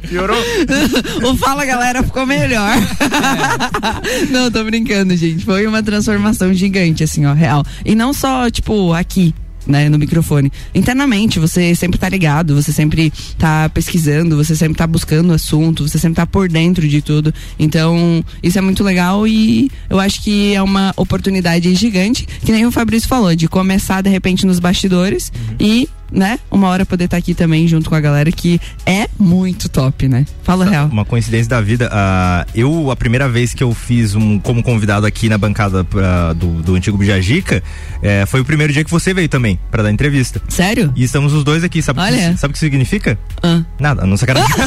[0.10, 0.38] Piorou?
[1.30, 2.72] o Fala Galera ficou melhor.
[2.76, 4.26] É.
[4.32, 5.46] Não, tô brincando, gente.
[5.46, 7.64] Foi uma transformação gigante, assim, ó, real.
[7.86, 9.36] E não só, tipo, aqui.
[9.70, 10.52] Né, no microfone.
[10.74, 16.00] Internamente, você sempre tá ligado, você sempre tá pesquisando, você sempre tá buscando assunto, você
[16.00, 17.32] sempre tá por dentro de tudo.
[17.60, 22.66] Então, isso é muito legal e eu acho que é uma oportunidade gigante, que nem
[22.66, 27.18] o Fabrício falou, de começar de repente nos bastidores e, né, uma hora poder estar
[27.18, 30.26] aqui também junto com a galera que é muito top, né?
[30.44, 30.88] Fala real.
[30.88, 31.90] Uma coincidência da vida.
[31.92, 36.34] ah, eu, a primeira vez que eu fiz um como convidado aqui na bancada pra-
[36.34, 37.62] do, do antigo Bijagica,
[38.02, 40.42] eh, foi o primeiro dia que você veio também, pra dar entrevista.
[40.48, 40.92] Sério?
[40.96, 41.82] E estamos os dois aqui.
[41.82, 42.38] Sabe, o que- Olha.
[42.38, 43.18] sabe o que significa?
[43.44, 43.62] Ah.
[43.80, 44.50] Nada, não sacanagem.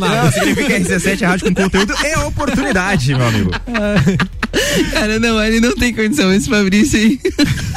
[0.00, 3.50] Não, significa RC7 Rádio com conteúdo é oportunidade, meu amigo.
[4.92, 7.20] Cara, não, ele não tem condição, esse Fabrício aí.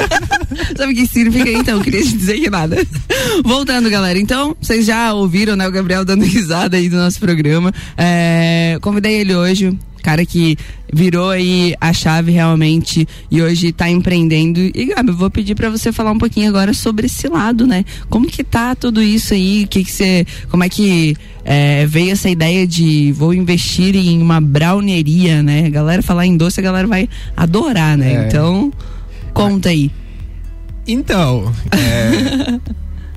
[0.77, 1.81] Sabe o que significa então?
[1.87, 2.75] Queria te dizer que nada.
[3.45, 4.19] Voltando, galera.
[4.19, 7.73] Então, vocês já ouviram, né, o Gabriel dando risada aí do nosso programa.
[7.97, 9.73] É, convidei ele hoje.
[10.03, 10.57] Cara que
[10.91, 14.59] virou aí a chave realmente e hoje tá empreendendo.
[14.59, 17.85] E, Gabi, eu vou pedir pra você falar um pouquinho agora sobre esse lado, né?
[18.09, 19.65] Como que tá tudo isso aí?
[19.65, 20.27] Que que você.
[20.49, 25.65] Como é que é, veio essa ideia de vou investir em uma browneria, né?
[25.65, 28.25] A galera falar em doce, a galera vai adorar, né?
[28.25, 28.27] É.
[28.27, 28.73] Então,
[29.33, 29.89] conta aí.
[30.87, 32.59] Então, é,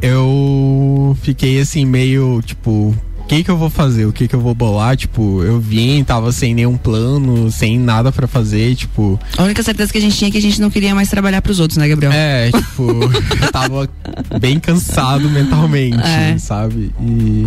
[0.03, 2.71] eu fiquei assim meio tipo,
[3.19, 4.07] o que que eu vou fazer?
[4.07, 4.97] O que que eu vou bolar?
[4.97, 9.93] Tipo, eu vim, tava sem nenhum plano, sem nada pra fazer, tipo, A única certeza
[9.93, 11.87] que a gente tinha é que a gente não queria mais trabalhar pros outros, né,
[11.89, 12.13] Gabriel?
[12.13, 13.89] é, tipo, eu tava
[14.41, 16.37] bem cansado mentalmente, É.
[16.39, 16.91] sabe?
[17.01, 17.47] E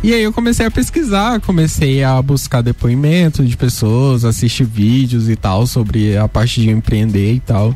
[0.00, 5.34] e aí eu comecei a pesquisar, comecei a buscar depoimento de pessoas, assistir vídeos e
[5.34, 7.74] tal sobre a parte de empreender e tal.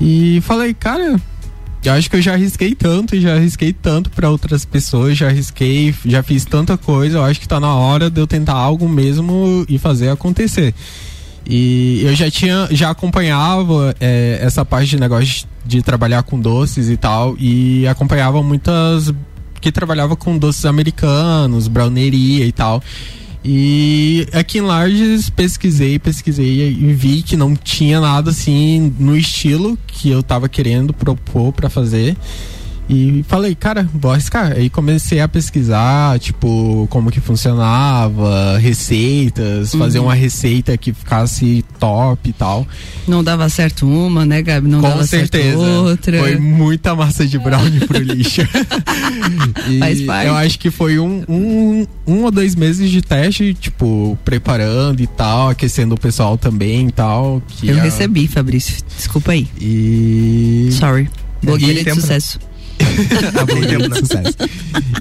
[0.00, 1.20] E falei, cara,
[1.84, 5.28] eu acho que eu já arrisquei tanto e já arrisquei tanto para outras pessoas, já
[5.28, 8.88] arrisquei, já fiz tanta coisa, eu acho que tá na hora de eu tentar algo
[8.88, 10.74] mesmo e fazer acontecer.
[11.48, 16.88] E eu já tinha, já acompanhava é, essa parte de negócio de, trabalhar com doces
[16.88, 19.14] e tal, e acompanhava muitas
[19.60, 22.82] que trabalhava com doces americanos, browneria e tal.
[23.48, 29.78] E aqui em Lages pesquisei, pesquisei e vi que não tinha nada assim no estilo
[29.86, 32.16] que eu tava querendo propor para fazer.
[32.88, 34.52] E falei, cara, vou arriscar.
[34.52, 39.80] Aí comecei a pesquisar, tipo, como que funcionava, receitas, Uhum.
[39.80, 42.64] fazer uma receita que ficasse top e tal.
[43.08, 44.68] Não dava certo uma, né, Gabi?
[44.68, 45.58] Não Com dava certeza.
[45.58, 46.18] certo outra.
[46.20, 48.42] Foi muita massa de brownie pro lixo.
[49.80, 50.26] Faz parte.
[50.28, 55.06] Eu acho que foi um, um, um ou dois meses de teste, tipo, preparando e
[55.06, 57.42] tal, aquecendo o pessoal também e tal.
[57.48, 58.76] Que Eu é- recebi, Fabrício.
[58.96, 59.48] Desculpa aí.
[59.60, 60.68] E.
[60.72, 61.08] Sorry.
[61.42, 62.46] Blogueira de né?
[63.46, 64.36] blogueira de sucesso.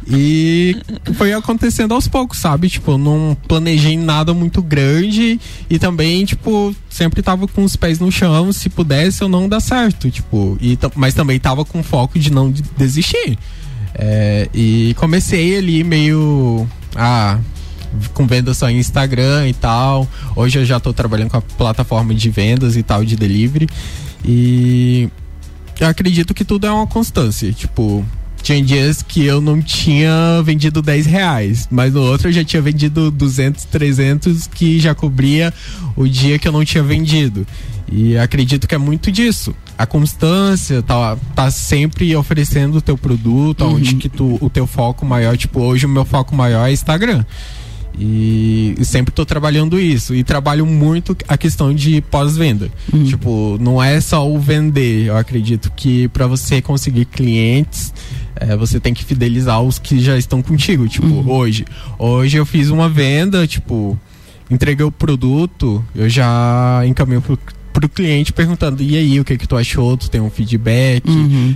[0.08, 0.76] E
[1.16, 2.70] foi acontecendo aos poucos, sabe?
[2.70, 8.00] Tipo, eu não planejei nada muito grande e também, tipo, sempre tava com os pés
[8.00, 12.20] no chão, se pudesse eu não dar certo, tipo, e, mas também tava com foco
[12.20, 13.38] de não de- desistir.
[13.94, 17.40] É, e comecei ali meio a
[18.14, 20.06] com venda só em Instagram e tal.
[20.36, 23.70] Hoje eu já tô trabalhando com a plataforma de vendas e tal de delivery.
[24.24, 25.08] E
[25.80, 27.52] eu acredito que tudo é uma constância.
[27.52, 28.06] Tipo,
[28.42, 32.62] tinha dias que eu não tinha vendido 10 reais, mas no outro eu já tinha
[32.62, 35.54] vendido 200, 300, que já cobria
[35.96, 37.46] o dia que eu não tinha vendido.
[37.92, 39.56] E acredito que é muito disso.
[39.78, 45.06] A constância, tá, tá sempre oferecendo o teu produto, onde que tu, o teu foco
[45.06, 47.26] maior, tipo, hoje o meu foco maior é Instagram.
[48.00, 50.14] E, e sempre tô trabalhando isso.
[50.14, 52.70] E trabalho muito a questão de pós-venda.
[53.06, 55.08] Tipo, não é só o vender.
[55.08, 57.94] Eu acredito que para você conseguir clientes,
[58.36, 60.88] é, você tem que fidelizar os que já estão contigo.
[60.88, 61.66] Tipo, hoje.
[61.98, 64.00] Hoje eu fiz uma venda, tipo,
[64.50, 67.38] entreguei o produto, eu já encaminho pro,
[67.76, 69.98] pro cliente perguntando, e aí, o que que tu achou?
[69.98, 71.04] Tu tem um feedback?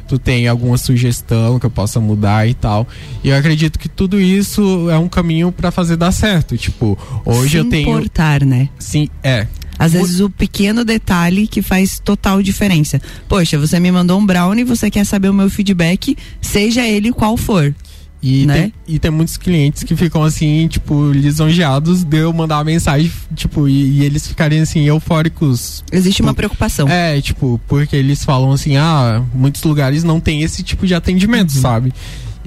[0.06, 2.86] Tu tem alguma sugestão que eu possa mudar e tal?
[3.24, 6.58] E eu acredito que tudo isso é um caminho para fazer dar certo.
[6.58, 7.90] Tipo, hoje Se eu tenho.
[7.90, 8.68] importar, né?
[8.78, 9.48] Sim, é.
[9.78, 13.02] Às vezes o pequeno detalhe que faz total diferença.
[13.30, 17.38] Poxa, você me mandou um brownie, você quer saber o meu feedback, seja ele qual
[17.38, 17.74] for.
[18.22, 18.54] E, Né?
[18.54, 23.10] tem, e tem muitos clientes que ficam assim, tipo, lisonjeados de eu mandar uma mensagem,
[23.34, 25.84] tipo, e, e eles ficarem assim, eufóricos.
[25.92, 26.88] Existe uma preocupação.
[26.90, 31.54] É, tipo, porque eles falam assim, ah, muitos lugares não tem esse tipo de atendimento,
[31.56, 31.62] Uhum.
[31.62, 31.94] sabe?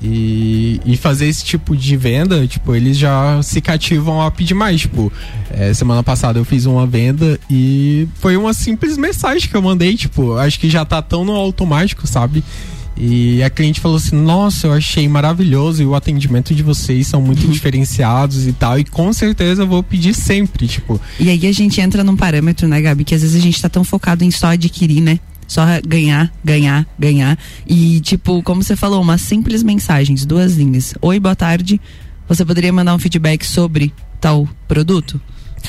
[0.04, 4.80] E, e fazer esse tipo de venda, tipo, eles já se cativam a pedir mais.
[4.80, 5.12] Tipo,
[5.48, 9.96] é, semana passada eu fiz uma venda e foi uma simples mensagem que eu mandei,
[9.96, 12.42] tipo, acho que já tá tão no automático, sabe?
[12.96, 17.20] E a cliente falou assim: Nossa, eu achei maravilhoso e o atendimento de vocês são
[17.20, 18.78] muito diferenciados e tal.
[18.78, 21.00] E com certeza eu vou pedir sempre, tipo.
[21.18, 23.68] E aí a gente entra num parâmetro, né, Gabi, que às vezes a gente tá
[23.68, 25.18] tão focado em só adquirir, né?
[25.46, 27.38] Só ganhar, ganhar, ganhar.
[27.66, 30.94] E, tipo, como você falou, umas simples mensagens, duas linhas.
[31.02, 31.80] Oi, boa tarde.
[32.26, 35.20] Você poderia mandar um feedback sobre tal produto?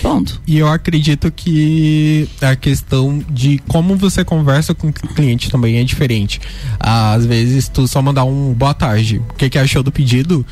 [0.02, 0.42] Ponto.
[0.46, 5.84] E eu acredito que a questão de como você conversa com o cliente também é
[5.84, 6.42] diferente.
[6.80, 10.46] Às vezes, tu só mandar um boa tarde, o que, que achou do pedido?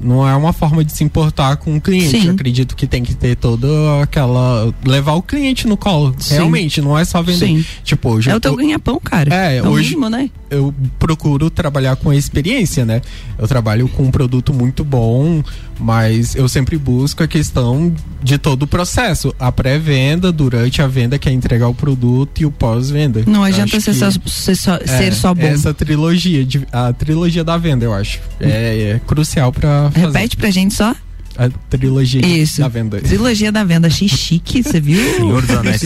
[0.00, 2.10] Não é uma forma de se importar com o cliente.
[2.10, 2.26] Sim.
[2.26, 3.66] Eu acredito que tem que ter toda
[4.02, 4.72] aquela.
[4.84, 6.14] levar o cliente no colo.
[6.18, 6.34] Sim.
[6.34, 7.46] Realmente, não é só vender.
[7.46, 7.64] Sim.
[7.82, 9.34] Tipo, hoje É o teu ganha-pão, cara.
[9.34, 10.30] É, É o hoje mínimo, né?
[10.50, 13.02] Eu procuro trabalhar com a experiência, né?
[13.38, 15.42] Eu trabalho com um produto muito bom,
[15.78, 19.34] mas eu sempre busco a questão de todo o processo.
[19.38, 23.22] A pré-venda, durante a venda, que é entregar o produto e o pós-venda.
[23.26, 25.42] Não adianta ser só, ser só, é, ser só bom.
[25.42, 28.20] Essa trilogia, a trilogia da venda, eu acho.
[28.40, 30.06] É, é crucial fazer.
[30.06, 30.94] Repete pra gente só.
[31.38, 32.60] A trilogia Isso.
[32.60, 33.00] da venda.
[33.00, 33.86] Trilogia da venda.
[33.86, 35.00] Achei chique, você viu?
[35.14, 35.82] Senhor dos Anéis.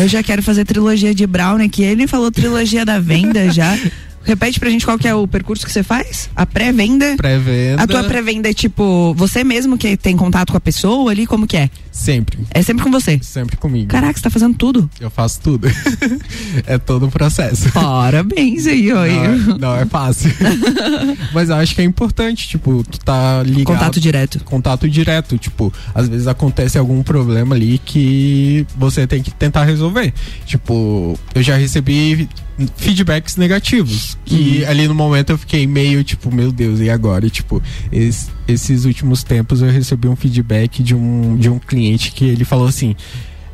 [0.00, 3.78] Eu já quero fazer trilogia de Brown que ele falou trilogia da venda já.
[4.24, 6.28] Repete pra gente qual que é o percurso que você faz?
[6.34, 7.16] A pré-venda?
[7.16, 7.82] Pré-venda.
[7.82, 11.46] A tua pré-venda é tipo, você mesmo que tem contato com a pessoa ali, como
[11.46, 11.70] que é?
[11.98, 12.38] Sempre.
[12.52, 13.18] É sempre com você?
[13.20, 13.88] Sempre comigo.
[13.88, 14.88] Caraca, você tá fazendo tudo.
[15.00, 15.66] Eu faço tudo.
[16.64, 17.72] é todo o processo.
[17.72, 18.96] Parabéns aí, ó.
[18.96, 20.30] Não é, não é fácil.
[21.34, 23.64] Mas eu acho que é importante, tipo, tu tá ligado.
[23.64, 24.44] Contato direto.
[24.44, 25.36] Contato direto.
[25.38, 30.14] Tipo, às vezes acontece algum problema ali que você tem que tentar resolver.
[30.46, 32.28] Tipo, eu já recebi
[32.76, 34.16] feedbacks negativos.
[34.24, 34.70] Que Uhum.
[34.70, 37.26] ali no momento eu fiquei meio tipo, meu Deus, e agora?
[37.26, 42.12] E, tipo, es- esses últimos tempos eu recebi um feedback de um, de um cliente
[42.12, 42.96] que ele falou assim: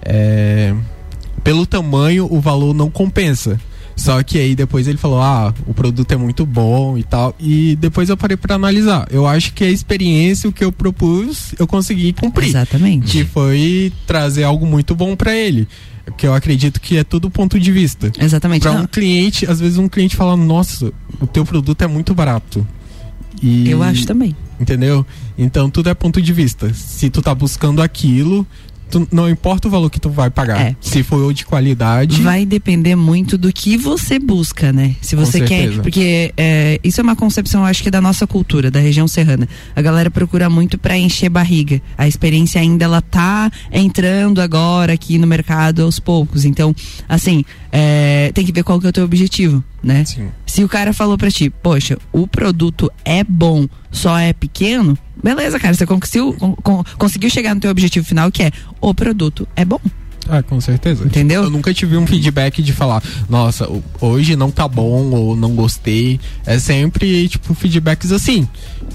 [0.01, 0.73] é,
[1.43, 3.61] pelo tamanho, o valor não compensa.
[3.97, 7.35] Só que aí depois ele falou: ah, o produto é muito bom e tal.
[7.39, 9.07] E depois eu parei para analisar.
[9.11, 12.49] Eu acho que a experiência, o que eu propus, eu consegui cumprir.
[12.49, 13.11] Exatamente.
[13.11, 15.69] Que foi trazer algo muito bom para ele.
[16.17, 18.11] Que eu acredito que é tudo ponto de vista.
[18.19, 18.63] Exatamente.
[18.63, 22.67] Para um cliente, às vezes um cliente fala: nossa, o teu produto é muito barato.
[23.42, 24.35] E, Eu acho também.
[24.61, 25.05] Entendeu?
[25.37, 26.73] Então tudo é ponto de vista.
[26.75, 28.47] Se tu tá buscando aquilo,
[28.90, 30.61] tu- não importa o valor que tu vai pagar.
[30.61, 30.77] É.
[30.81, 32.23] Se for de qualidade.
[32.23, 34.94] Vai depender muito do que você busca, né?
[35.01, 35.62] Se Com você quer.
[35.62, 35.83] certeza.
[35.83, 39.49] Porque é, isso é uma concepção, eu acho que da nossa cultura, da região serrana.
[39.75, 41.83] A galera procura muito pra encher barriga.
[41.99, 46.44] A experiência ainda ela tá entrando agora aqui no mercado aos poucos.
[46.44, 46.75] Então,
[47.09, 47.44] assim,
[47.77, 50.05] é, tem que ver qual que é o teu objetivo, né?
[50.47, 55.59] Se o cara falou pra ti, poxa, o produto é bom, só é pequeno, beleza,
[55.59, 59.49] cara, você conseguiu, con- con- conseguiu chegar no teu objetivo final, que é o produto
[59.57, 59.81] é bom.
[60.27, 61.05] Ah, com certeza.
[61.05, 61.43] Entendeu?
[61.43, 63.69] Eu nunca tive um feedback de falar, nossa,
[64.01, 66.19] hoje não tá bom ou não gostei.
[66.47, 68.49] É sempre, tipo, feedbacks assim.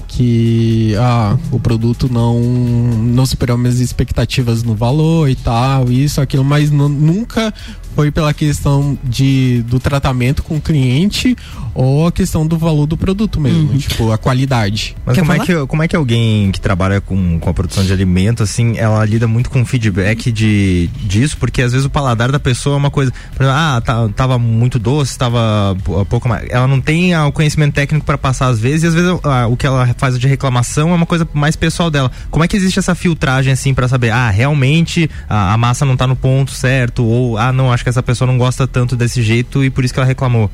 [0.08, 6.44] Que ah, o produto não, não superou minhas expectativas no valor e tal, isso, aquilo,
[6.44, 7.54] mas nu- nunca
[7.94, 11.36] foi pela questão de, do tratamento com o cliente
[11.74, 14.96] ou a questão do valor do produto mesmo, tipo, a qualidade.
[15.04, 17.92] Mas como é, que, como é que alguém que trabalha com, com a produção de
[17.92, 21.36] alimento, assim, ela lida muito com feedback de, disso?
[21.38, 23.12] Porque às vezes o paladar da pessoa é uma coisa.
[23.32, 26.46] Exemplo, ah, tá- tava muito doce, tava p- pouco mais.
[26.50, 29.46] Ela não tem ah, o conhecimento técnico para passar às vezes, e às vezes ah,
[29.46, 32.10] o que ela faz de reclamação é uma coisa mais pessoal dela.
[32.30, 35.96] Como é que existe essa filtragem, assim, para saber, ah, realmente a, a massa não
[35.96, 39.22] tá no ponto certo, ou ah, não, acho que essa pessoa não gosta tanto desse
[39.22, 40.50] jeito e por isso que ela reclamou?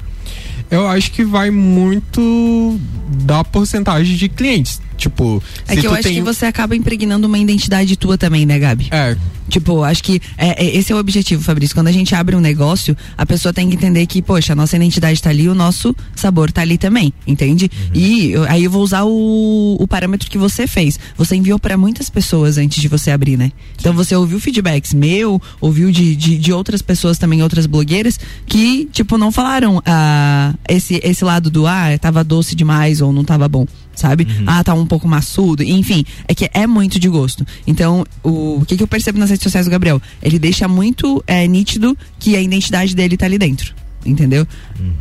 [0.71, 2.81] Eu acho que vai muito
[3.25, 4.81] da porcentagem de clientes.
[4.97, 8.59] Tipo, É que eu acho tem que você acaba impregnando uma identidade tua também, né,
[8.59, 8.89] Gabi?
[8.91, 9.17] É.
[9.49, 11.75] Tipo, acho que é, é- esse é o objetivo, Fabrício.
[11.77, 14.75] Quando a gente abre um negócio, a pessoa tem que entender que, poxa, a nossa
[14.75, 17.71] identidade tá ali, o nosso sabor tá ali também, entende?
[17.95, 20.99] E eu- aí eu vou usar o, o parâmetro que você fez.
[21.17, 23.53] Você enviou para muitas pessoas antes de você abrir, né?
[23.79, 28.89] Então você ouviu feedbacks meu, ouviu de, de, de outras pessoas também, outras blogueiras, que,
[28.93, 33.49] tipo, não falaram ah, esse, esse lado do, ah, tava doce demais ou não tava
[33.49, 33.65] bom
[33.97, 34.27] sabe?
[34.47, 37.45] Ah, tá um pouco maçudo, enfim, é que é muito de gosto.
[37.67, 40.01] Então, o, o que, que eu percebo nas redes sociais do Gabriel?
[40.23, 44.47] Ele deixa muito é, nítido que a identidade dele tá ali dentro, entendeu?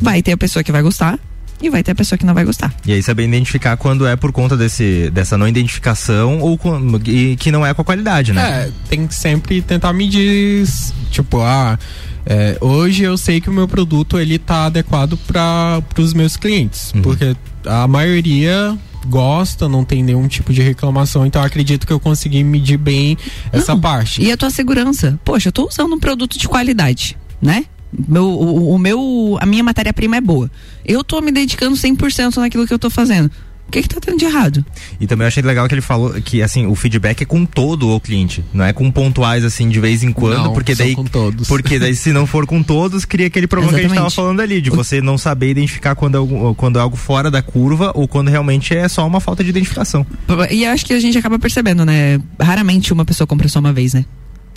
[0.00, 1.18] Vai ter a pessoa que vai gostar
[1.62, 2.74] e vai ter a pessoa que não vai gostar.
[2.86, 7.34] E aí saber identificar quando é por conta desse, dessa não identificação ou quando- e
[7.36, 8.66] que não é com a qualidade, né?
[8.66, 10.66] É, tem que sempre tentar medir,
[11.10, 11.78] tipo, ah,
[12.26, 16.92] é, hoje eu sei que o meu produto ele tá adequado para os meus clientes,
[17.02, 17.34] porque
[17.66, 18.76] a maioria
[19.06, 23.16] gosta, não tem nenhum tipo de reclamação, então acredito que eu consegui medir bem
[23.52, 24.22] essa Não, parte.
[24.22, 25.18] E a tua segurança?
[25.24, 27.64] Poxa, eu tô usando um produto de qualidade, né?
[28.08, 30.50] Meu, o, o meu, a minha matéria-prima é boa.
[30.84, 33.30] Eu tô me dedicando 100% naquilo que eu tô fazendo.
[33.68, 34.64] O que que tá tendo de errado?
[35.00, 37.88] E também eu achei legal que ele falou que assim, o feedback é com todo
[37.90, 41.04] o cliente, não é com pontuais assim de vez em quando, Não, porque daí com
[41.04, 41.48] todos.
[41.48, 44.14] porque daí se não for com todos, cria aquele problema que a gente tava Exatamente.
[44.16, 47.42] falando ali, de você não saber identificar quando é, algo, quando é algo fora da
[47.42, 50.06] curva ou quando realmente é só uma falta de identificação.
[50.50, 52.20] E eu acho que a gente acaba percebendo, né?
[52.40, 54.04] Raramente uma pessoa compra só uma vez, né?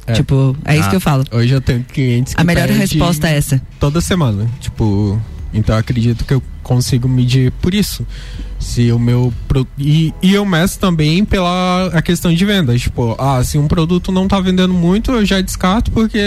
[0.05, 0.13] É.
[0.13, 1.23] Tipo, é isso Ah, que eu falo.
[1.31, 3.61] Hoje eu tenho clientes que A melhor resposta é essa.
[3.79, 5.19] Toda semana, tipo,
[5.53, 8.05] então eu acredito que eu consigo medir por isso.
[8.59, 13.15] Se o meu pro- e, e eu meço também pela a questão de venda, tipo,
[13.17, 16.19] ah, se um produto não tá vendendo muito, eu já descarto porque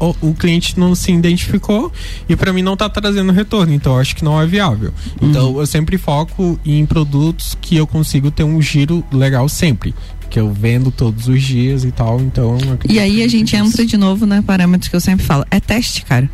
[0.00, 1.92] o, o cliente não se identificou
[2.28, 4.92] e para mim não tá trazendo retorno, então eu acho que não é viável.
[5.22, 9.94] Então eu sempre foco em produtos que eu consigo ter um giro legal sempre,
[10.28, 13.68] que eu vendo todos os dias e tal, então E aí a gente nisso.
[13.68, 15.44] entra de novo na parâmetros que eu sempre falo.
[15.48, 16.28] É teste, cara.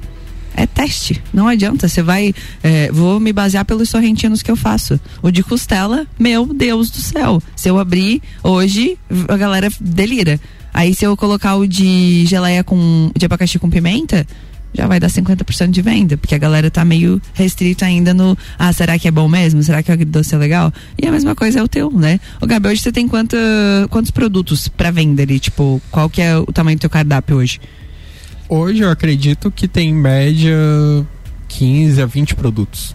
[0.57, 1.23] É teste.
[1.33, 1.88] Não adianta.
[1.88, 2.35] Você vai.
[2.62, 4.99] é, vou me basear pelos sorrentinos que eu faço.
[5.23, 7.43] O de costela, meu Deus do céu.
[7.57, 8.97] Se eu abrir hoje,
[9.29, 10.40] a galera delira.
[10.73, 13.11] Aí se eu colocar o de geleia com.
[13.17, 14.27] de abacaxi com pimenta.
[14.77, 18.37] Já vai dar 50% de venda, porque a galera tá meio restrita ainda no.
[18.59, 19.62] Ah, será que é bom mesmo?
[19.62, 20.72] Será que o agridoce é legal?
[21.01, 22.18] E a mesma coisa é o teu, né?
[22.43, 23.37] O Gabi, hoje você tem quanta,
[23.89, 25.39] quantos produtos pra venda ali?
[25.39, 27.61] Tipo, qual que é o tamanho do teu cardápio hoje?
[28.49, 30.57] Hoje eu acredito que tem em média
[31.49, 32.95] 15 a 20 produtos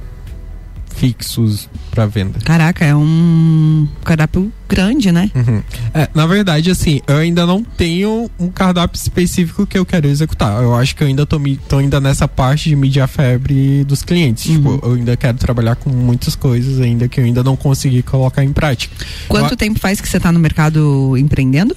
[0.95, 2.39] fixos para venda.
[2.43, 5.31] Caraca, é um cardápio grande, né?
[5.33, 5.63] Uhum.
[5.93, 10.61] É, na verdade, assim, eu ainda não tenho um cardápio específico que eu quero executar.
[10.61, 11.39] Eu acho que eu ainda tô,
[11.69, 14.43] tô ainda nessa parte de medir a febre dos clientes.
[14.43, 18.43] Tipo, eu ainda quero trabalhar com muitas coisas ainda que eu ainda não consegui colocar
[18.43, 18.93] em prática.
[19.29, 21.75] Quanto Eu- tempo faz que você tá no mercado empreendendo?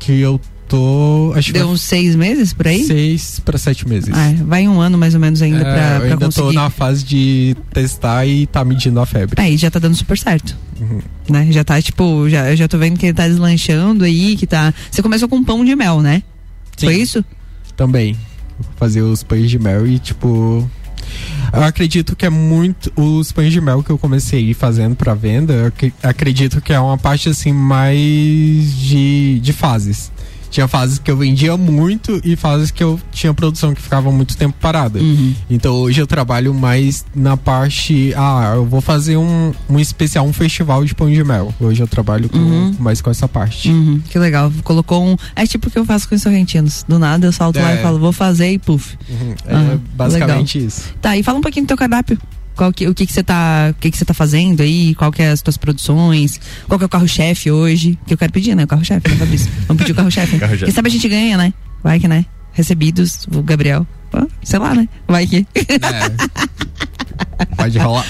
[0.00, 1.32] que eu tô.
[1.34, 2.84] Acho Deu uns seis meses por aí?
[2.84, 4.10] Seis para sete meses.
[4.12, 6.46] Ah, vai um ano mais ou menos ainda é, pra, pra eu ainda conseguir.
[6.46, 9.40] tô na fase de testar e tá medindo a febre.
[9.42, 10.56] Aí já tá dando super certo.
[10.80, 11.00] Uhum.
[11.28, 11.48] Né?
[11.50, 14.72] Já tá, tipo, já, eu já tô vendo que ele tá deslanchando aí, que tá.
[14.90, 16.22] Você começou com pão de mel, né?
[16.76, 16.86] Sim.
[16.86, 17.24] Foi isso?
[17.76, 18.16] Também.
[18.76, 20.68] Fazer os pães de mel e, tipo.
[21.52, 22.92] Eu acredito que é muito.
[22.94, 26.98] Os pães de mel que eu comecei fazendo para venda, ac- acredito que é uma
[26.98, 30.10] parte assim mais de, de fases.
[30.50, 34.36] Tinha fases que eu vendia muito e fases que eu tinha produção que ficava muito
[34.36, 34.98] tempo parada.
[34.98, 35.34] Uhum.
[35.50, 38.12] Então hoje eu trabalho mais na parte.
[38.16, 41.52] Ah, eu vou fazer um, um especial, um festival de pão de mel.
[41.60, 42.74] Hoje eu trabalho com, Uhum.
[42.78, 43.68] mais com essa parte.
[43.70, 44.50] Uhum, que legal.
[44.64, 45.16] Colocou um.
[45.36, 46.84] É tipo o que eu faço com os sorrentinos.
[46.88, 47.80] Do nada eu salto lá É.
[47.80, 48.96] e falo, vou fazer e puf.
[49.08, 49.34] Uhum.
[49.46, 50.68] É basicamente legal.
[50.68, 50.94] isso.
[51.00, 52.18] Tá, e fala um pouquinho do teu cardápio.
[52.58, 54.92] Qual que, o que que você tá, o que que você tá fazendo aí?
[54.96, 56.40] Qual que é as tuas produções?
[56.66, 57.96] Qual que é o carro-chefe hoje?
[58.04, 58.64] Que eu quero pedir, né?
[58.64, 59.48] O carro-chefe, né, Fabrício?
[59.68, 60.36] Vamos pedir o carro-chefe.
[60.40, 60.64] Carro-chefe.
[60.64, 61.54] Quem sabe a gente ganha, né?
[61.84, 62.26] Vai que, né?
[62.52, 63.86] Recebidos, o Gabriel.
[64.42, 64.88] Sei lá, né?
[65.06, 65.46] Vai que.
[67.56, 68.06] Pode rolar.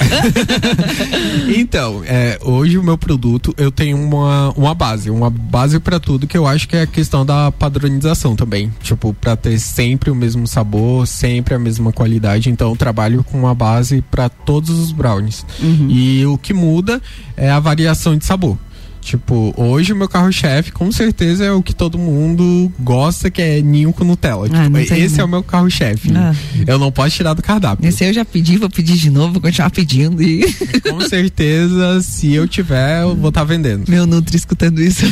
[1.54, 6.26] então, é, hoje o meu produto eu tenho uma, uma base, uma base pra tudo
[6.26, 8.72] que eu acho que é a questão da padronização também.
[8.82, 12.50] Tipo, pra ter sempre o mesmo sabor, sempre a mesma qualidade.
[12.50, 15.44] Então, eu trabalho com uma base pra todos os brownies.
[15.60, 15.88] Uhum.
[15.90, 17.00] E o que muda
[17.36, 18.56] é a variação de sabor.
[19.00, 23.60] Tipo, hoje o meu carro-chefe com certeza é o que todo mundo gosta, que é
[23.62, 24.48] ninho com Nutella.
[24.52, 26.10] Ah, Tipo, esse é o meu carro-chefe.
[26.14, 26.34] Ah.
[26.66, 27.88] Eu não posso tirar do cardápio.
[27.88, 30.44] Esse eu já pedi, vou pedir de novo, vou continuar pedindo e.
[30.88, 33.84] Com certeza, se eu tiver, eu vou estar vendendo.
[33.88, 35.04] Meu Nutri escutando isso.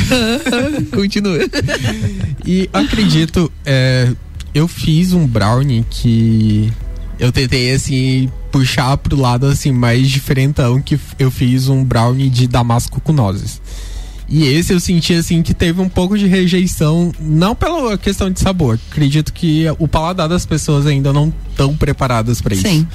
[0.92, 1.38] Continua.
[2.44, 4.10] E acredito, é,
[4.54, 6.72] eu fiz um brownie que
[7.18, 12.46] eu tentei assim puxar pro lado assim mais diferentão que eu fiz um brownie de
[12.46, 13.60] damasco com nozes.
[14.28, 18.40] E esse eu senti assim que teve um pouco de rejeição, não pela questão de
[18.40, 18.78] sabor.
[18.90, 22.66] Acredito que o paladar das pessoas ainda não estão preparadas para isso.
[22.66, 22.86] Sim.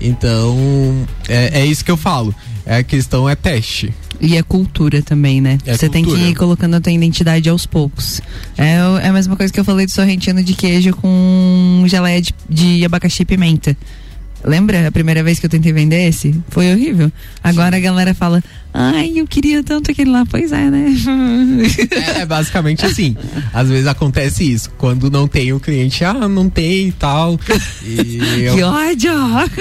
[0.00, 2.34] Então, é, é isso que eu falo.
[2.66, 3.94] É a questão é teste.
[4.20, 5.58] E é cultura também, né?
[5.64, 6.28] É Você tem que cultura.
[6.30, 8.20] ir colocando a tua identidade aos poucos.
[8.56, 12.34] É, é a mesma coisa que eu falei do sorrentino de queijo com geleia de,
[12.48, 13.76] de abacaxi e pimenta.
[14.44, 16.32] Lembra a primeira vez que eu tentei vender esse?
[16.48, 17.10] Foi horrível.
[17.42, 18.40] Agora a galera fala,
[18.72, 20.24] ai, eu queria tanto aquele lá.
[20.30, 20.94] Pois é, né?
[21.90, 23.16] É, é basicamente assim.
[23.52, 24.70] Às vezes acontece isso.
[24.78, 27.38] Quando não tem o cliente, ah, não tem e tal.
[27.84, 29.12] E eu- Que ódio!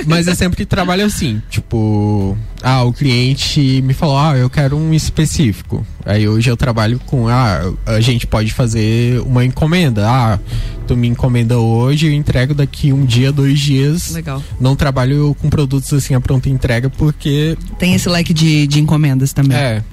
[0.06, 4.94] Mas eu sempre trabalho assim, tipo, ah, o cliente me falou, ah, eu quero um
[4.94, 5.86] específico.
[6.06, 10.08] Aí hoje eu trabalho com, ah, a gente pode fazer uma encomenda.
[10.10, 10.40] Ah,
[10.88, 14.12] tu me encomenda hoje, eu entrego daqui um dia, dois dias.
[14.12, 14.42] Legal.
[14.60, 19.34] Não trabalho com produtos assim a pronta entrega porque Tem esse leque de, de encomendas
[19.34, 19.58] também.
[19.58, 19.84] é.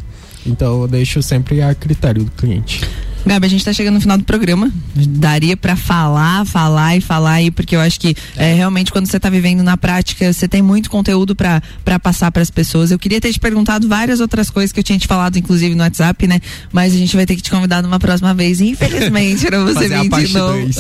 [0.47, 2.83] Então eu deixo sempre a critério do cliente.
[3.27, 4.71] Gabi, a gente tá chegando no final do programa.
[4.95, 9.19] Daria pra falar, falar e falar aí, porque eu acho que é, realmente quando você
[9.19, 11.63] tá vivendo na prática, você tem muito conteúdo pra
[12.03, 12.91] passar pras pessoas.
[12.91, 15.83] Eu queria ter te perguntado várias outras coisas que eu tinha te falado, inclusive no
[15.83, 16.41] WhatsApp, né?
[16.73, 20.03] Mas a gente vai ter que te convidar numa próxima vez, infelizmente, pra você a
[20.03, 20.65] vir de novo.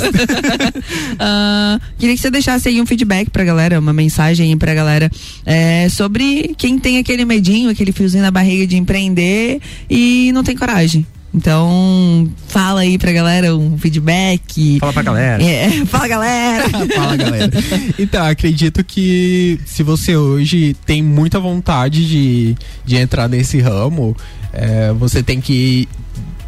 [1.18, 5.10] Ah, queria que você deixasse aí um feedback pra galera, uma mensagem aí pra galera
[5.46, 10.56] é, sobre quem tem aquele medinho, aquele fiozinho na barriga de empreender e não tem
[10.56, 11.06] coragem.
[11.34, 14.78] Então, fala aí pra galera um feedback.
[14.78, 15.42] Fala pra galera.
[15.42, 16.64] É, fala galera.
[16.94, 17.50] Fala, galera.
[17.98, 24.16] Então, acredito que se você hoje tem muita vontade de, de entrar nesse ramo,
[24.52, 25.88] é, você tem que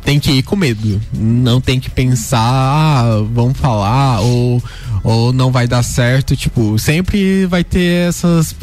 [0.05, 1.01] tem que ir com medo.
[1.13, 4.63] Não tem que pensar, ah, vamos falar, ou,
[5.03, 6.37] ou não vai dar certo.
[6.37, 8.55] Tipo, sempre vai ter essas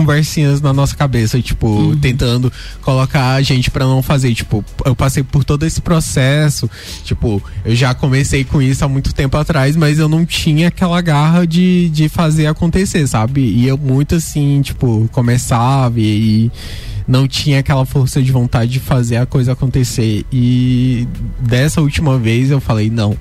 [0.00, 5.22] conversinhas na nossa cabeça, tipo, tentando colocar a gente pra não fazer, tipo, eu passei
[5.22, 6.70] por todo esse processo,
[7.04, 11.00] tipo, eu já comecei com isso há muito tempo atrás, mas eu não tinha aquela
[11.02, 13.42] garra de, de fazer acontecer, sabe?
[13.42, 16.52] E eu muito assim, tipo, começava e, e
[17.06, 20.24] não tinha aquela força de vontade de fazer a coisa acontecer.
[20.32, 21.06] E
[21.38, 23.14] dessa última vez eu falei, não,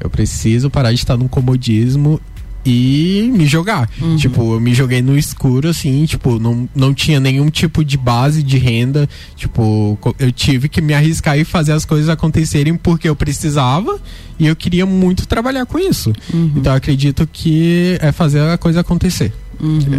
[0.00, 2.20] eu preciso parar de estar no comodismo
[2.64, 3.88] e me jogar.
[4.16, 8.42] Tipo, eu me joguei no escuro, assim, tipo, não, não tinha nenhum tipo de base
[8.42, 9.08] de renda.
[9.36, 13.98] Tipo, eu tive que me arriscar e fazer as coisas acontecerem porque eu precisava
[14.38, 16.12] e eu queria muito trabalhar com isso.
[16.56, 19.32] Então eu acredito que é fazer a coisa acontecer.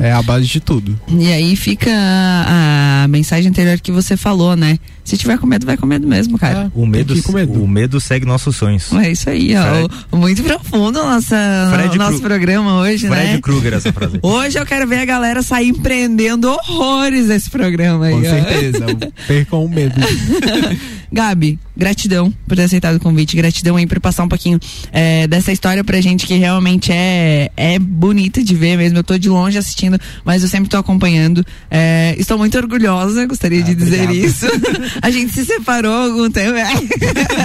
[0.02, 1.00] É a base de tudo.
[1.08, 4.80] E aí fica a, a mensagem anterior que você falou, né?
[5.04, 6.72] Se tiver com medo, vai com medo mesmo, cara.
[6.76, 7.64] O medo, medo.
[7.64, 8.92] o medo segue nossos sonhos.
[8.94, 9.64] É isso aí, ó.
[9.64, 11.36] Fred- O- Muito profundo o nossa,
[11.74, 13.40] Fred o nosso Kru- programa hoje, Fred né?
[13.42, 14.20] Krueger, essa frase.
[14.24, 18.14] Hoje eu quero ver a galera sair empreendendo horrores nesse programa aí.
[18.14, 18.24] Com ó.
[18.24, 18.86] certeza.
[19.28, 19.96] Percam o medo.
[21.14, 24.58] Gabi, gratidão por ter aceitado o convite, gratidão aí por passar um pouquinho
[24.94, 28.98] é, dessa história pra gente que realmente é, é bonita de ver mesmo.
[29.00, 31.46] Eu tô de longe assistindo, mas eu sempre tô acompanhando.
[31.70, 34.26] É, estou muito orgulhosa, gostaria ah, de dizer obrigado.
[34.26, 34.46] isso.
[35.02, 36.68] A gente se separou algum tempo, é.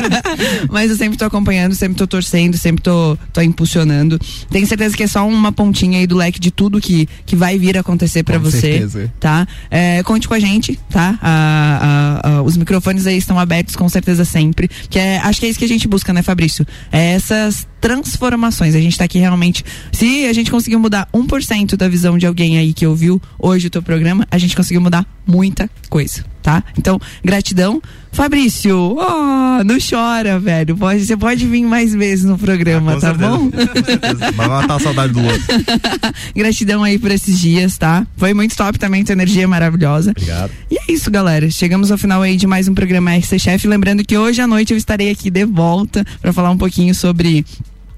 [0.71, 4.19] mas eu sempre tô acompanhando, sempre tô torcendo, sempre tô, tô impulsionando.
[4.51, 7.59] Tenho certeza que é só uma pontinha aí do leque de tudo que, que vai
[7.59, 9.13] vir a acontecer para você, certeza.
[9.21, 9.47] tá?
[9.71, 11.19] É, conte com a gente, tá?
[11.21, 15.47] A, a, a, os microfones aí estão abertos com certeza sempre, que é, acho que
[15.47, 16.67] é isso que a gente busca, né, Fabrício?
[16.91, 18.75] É essas transformações.
[18.75, 22.59] A gente tá aqui realmente, se a gente conseguiu mudar 1% da visão de alguém
[22.59, 26.63] aí que ouviu hoje o teu programa, a gente conseguiu mudar muita coisa, tá?
[26.79, 27.83] Então, gratidão.
[28.13, 30.77] Fabrício, oh, não chora, velho.
[30.77, 33.29] Pode, você pode vir mais vezes no programa, ah, tá certeza.
[33.29, 33.51] bom?
[34.33, 35.43] Vai matar a saudade do outro.
[36.35, 38.07] Gratidão aí por esses dias, tá?
[38.17, 40.13] Foi muito top também, tua energia é maravilhosa.
[40.13, 40.53] Obrigado.
[40.71, 41.51] E é isso, galera.
[41.51, 43.67] Chegamos ao final aí de mais um programa RC Chef.
[43.67, 47.45] Lembrando que hoje à noite eu estarei aqui de volta para falar um pouquinho sobre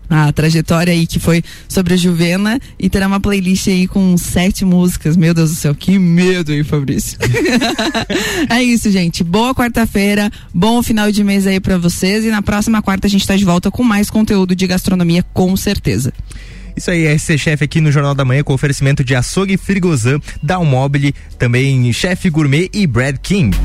[0.09, 4.64] a trajetória aí que foi sobre a Juvena e terá uma playlist aí com sete
[4.64, 5.16] músicas.
[5.16, 7.18] Meu Deus do céu, que medo, aí Fabrício?
[8.48, 9.22] é isso, gente.
[9.22, 13.26] Boa quarta-feira, bom final de mês aí para vocês e na próxima quarta a gente
[13.26, 16.12] tá de volta com mais conteúdo de gastronomia, com certeza.
[16.76, 21.12] Isso aí, RC Chefe aqui no Jornal da Manhã com oferecimento de açougue Frigozan, Dalmobile,
[21.36, 23.56] também Chefe Gourmet e Brad King.